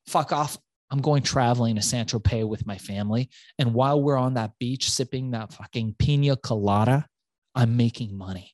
[0.08, 0.58] Fuck off.
[0.90, 3.30] I'm going traveling to San Tropez with my family.
[3.60, 7.06] And while we're on that beach sipping that fucking pina colada,
[7.54, 8.52] I'm making money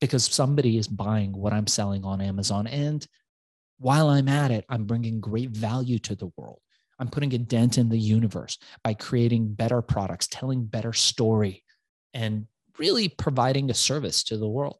[0.00, 2.68] because somebody is buying what I'm selling on Amazon.
[2.68, 3.04] And
[3.78, 6.60] while I'm at it, I'm bringing great value to the world.
[7.00, 11.64] I'm putting a dent in the universe by creating better products, telling better story,
[12.12, 12.46] and
[12.78, 14.78] really providing a service to the world.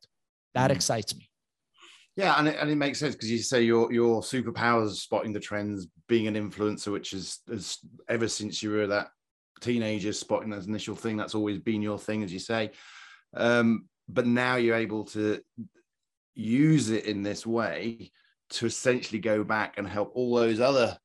[0.55, 0.75] That mm.
[0.75, 1.29] excites me.
[2.17, 5.41] Yeah, and it, and it makes sense because you say your your superpowers spotting the
[5.41, 9.09] trends, being an influencer, which is, is ever since you were that
[9.61, 11.17] teenager spotting that initial thing.
[11.17, 12.71] That's always been your thing, as you say.
[13.35, 15.41] Um, but now you're able to
[16.35, 18.13] use it in this way
[18.51, 20.97] to essentially go back and help all those other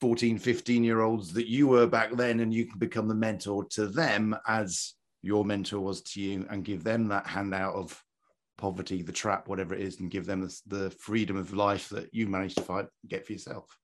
[0.00, 3.64] 14, 15 year olds that you were back then, and you can become the mentor
[3.70, 4.92] to them as
[5.22, 8.02] your mentor was to you and give them that handout of
[8.58, 12.12] poverty, the trap, whatever it is, and give them the, the freedom of life that
[12.12, 13.78] you managed to find, get for yourself.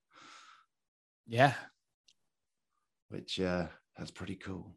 [1.27, 1.53] Yeah.
[3.09, 3.67] Which uh,
[3.97, 4.75] that's pretty cool.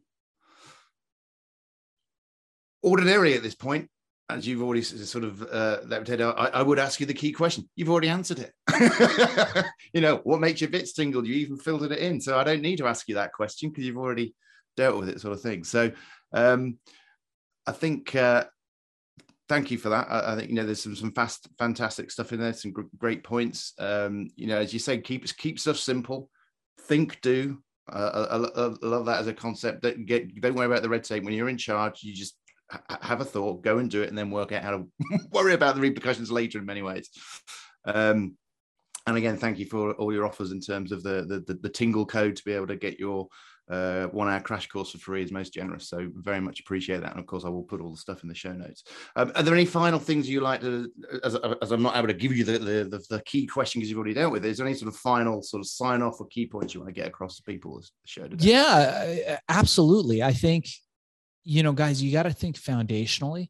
[2.83, 3.89] Ordinary at this point,
[4.29, 7.67] as you've already sort of uh, that I, I would ask you the key question.
[7.75, 9.65] You've already answered it.
[9.93, 11.25] you know, what makes your bits tingle?
[11.25, 12.19] You even filled it in.
[12.21, 14.35] So I don't need to ask you that question because you've already
[14.75, 15.63] dealt with it, sort of thing.
[15.63, 15.91] So
[16.33, 16.77] um,
[17.65, 18.45] I think uh,
[19.49, 20.07] thank you for that.
[20.09, 22.53] I, I, think you know there's some some fast, fantastic stuff in there.
[22.53, 23.73] Some gr- great points.
[23.79, 26.29] Um, you know, as you say, keep keep stuff simple.
[26.81, 27.61] Think, do.
[27.91, 29.81] Uh, I, I, love that as a concept.
[29.83, 31.23] That get don't worry about the red tape.
[31.23, 32.37] When you're in charge, you just
[32.69, 34.87] ha- have a thought, go and do it, and then work out how to
[35.31, 36.59] worry about the repercussions later.
[36.59, 37.09] In many ways.
[37.85, 38.37] Um,
[39.07, 41.69] and again, thank you for all your offers in terms of the the, the, the
[41.69, 43.27] tingle code to be able to get your
[43.69, 45.89] uh, one hour crash course for free is most generous.
[45.89, 47.11] So very much appreciate that.
[47.11, 48.83] And of course, I will put all the stuff in the show notes.
[49.15, 50.89] Um, are there any final things you like to,
[51.23, 53.89] as, as I'm not able to give you the, the, the, the key question because
[53.89, 56.27] you've already dealt with, is there any sort of final sort of sign off or
[56.27, 58.45] key points you want to get across to people as the show today?
[59.25, 60.23] Yeah, absolutely.
[60.23, 60.67] I think,
[61.43, 63.49] you know, guys, you got to think foundationally.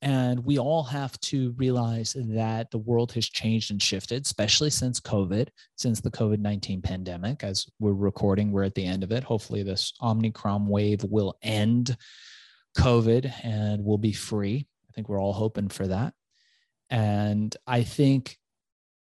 [0.00, 5.00] And we all have to realize that the world has changed and shifted, especially since
[5.00, 7.42] COVID, since the COVID 19 pandemic.
[7.42, 9.24] As we're recording, we're at the end of it.
[9.24, 11.96] Hopefully, this Omicron wave will end
[12.76, 14.68] COVID and we'll be free.
[14.88, 16.14] I think we're all hoping for that.
[16.90, 18.38] And I think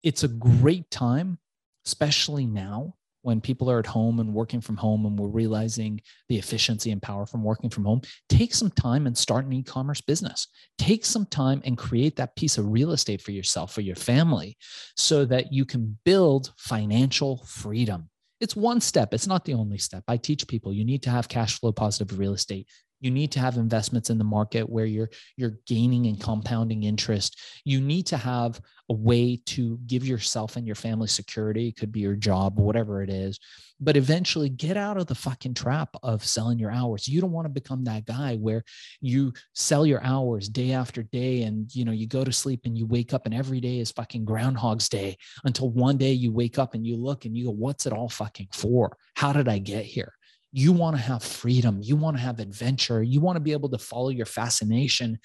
[0.02, 1.38] it's a great time,
[1.86, 6.38] especially now, when people are at home and working from home and we're realizing the
[6.38, 10.00] efficiency and power from working from home, take some time and start an e commerce
[10.00, 10.48] business.
[10.78, 14.56] Take some time and create that piece of real estate for yourself, for your family,
[14.96, 18.08] so that you can build financial freedom.
[18.40, 20.04] It's one step, it's not the only step.
[20.06, 22.68] I teach people you need to have cash flow positive real estate
[23.00, 27.40] you need to have investments in the market where you're you're gaining and compounding interest.
[27.64, 31.68] You need to have a way to give yourself and your family security.
[31.68, 33.38] It could be your job whatever it is.
[33.80, 37.06] But eventually get out of the fucking trap of selling your hours.
[37.06, 38.64] You don't want to become that guy where
[39.00, 42.76] you sell your hours day after day and you know you go to sleep and
[42.76, 46.58] you wake up and every day is fucking groundhog's day until one day you wake
[46.58, 48.96] up and you look and you go what's it all fucking for?
[49.14, 50.17] How did i get here
[50.52, 51.78] you want to have freedom.
[51.82, 53.02] You want to have adventure.
[53.02, 55.18] You want to be able to follow your fascination,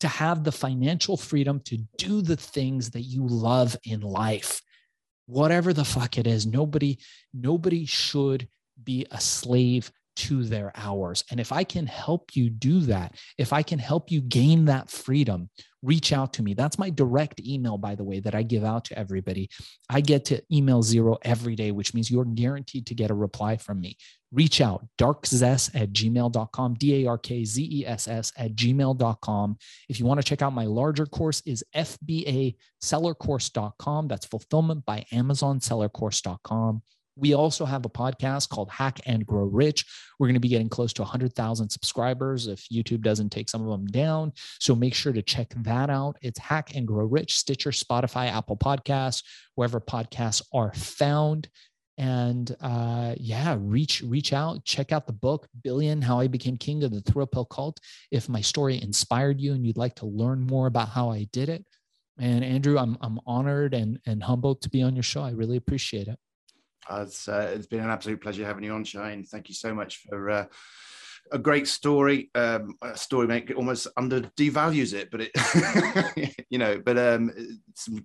[0.00, 4.60] to have the financial freedom to do the things that you love in life.
[5.26, 6.98] Whatever the fuck it is, nobody,
[7.32, 8.48] nobody should
[8.82, 11.24] be a slave to their hours.
[11.30, 14.90] And if I can help you do that, if I can help you gain that
[14.90, 15.50] freedom,
[15.86, 16.52] reach out to me.
[16.52, 19.48] That's my direct email, by the way, that I give out to everybody.
[19.88, 23.56] I get to email zero every day, which means you're guaranteed to get a reply
[23.56, 23.96] from me.
[24.32, 29.56] Reach out, darkzess at gmail.com, D A R K Z E S S at gmail.com.
[29.88, 34.08] If you want to check out my larger course is FBA sellercourse.com.
[34.08, 36.82] That's fulfillment by Amazon sellercourse.com.
[37.16, 39.86] We also have a podcast called Hack and Grow Rich.
[40.18, 43.68] We're going to be getting close to 100,000 subscribers if YouTube doesn't take some of
[43.68, 44.32] them down.
[44.60, 46.16] So make sure to check that out.
[46.20, 49.22] It's Hack and Grow Rich, Stitcher, Spotify, Apple Podcasts,
[49.54, 51.48] wherever podcasts are found.
[51.98, 56.84] And uh, yeah, reach reach out, check out the book Billion: How I Became King
[56.84, 57.80] of the Thrill Pill Cult.
[58.10, 61.48] If my story inspired you and you'd like to learn more about how I did
[61.48, 61.64] it,
[62.18, 65.22] and Andrew, I'm I'm honored and and humbled to be on your show.
[65.22, 66.18] I really appreciate it.
[66.90, 69.24] It's, uh, it's been an absolute pleasure having you on, Shane.
[69.24, 70.44] Thank you so much for uh,
[71.32, 72.30] a great story.
[72.34, 77.32] Um, a story make almost under devalues it, but it, you know, but um,
[77.74, 78.02] some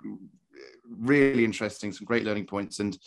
[0.90, 2.98] really interesting, some great learning points, and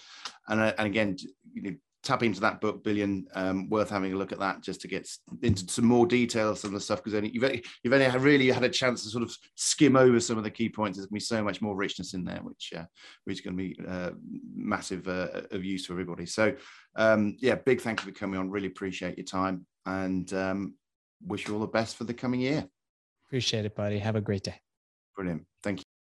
[0.48, 1.16] and uh, and again,
[1.52, 1.74] you know,
[2.05, 5.09] tap into that book billion um, worth having a look at that just to get
[5.42, 8.62] into some more details some of the stuff because only you've, you've only really had
[8.62, 10.98] a chance to sort of skim over some of the key points.
[10.98, 12.84] There's going to be so much more richness in there which uh,
[13.24, 14.11] which is going to be uh,
[14.55, 16.26] massive uh, of use for everybody.
[16.26, 16.55] So
[16.96, 18.50] um, yeah big thank you for coming on.
[18.50, 20.74] Really appreciate your time and um,
[21.26, 22.66] wish you all the best for the coming year.
[23.28, 23.98] Appreciate it buddy.
[23.98, 24.61] Have a great day.
[25.16, 25.44] Brilliant.
[25.62, 25.93] Thank you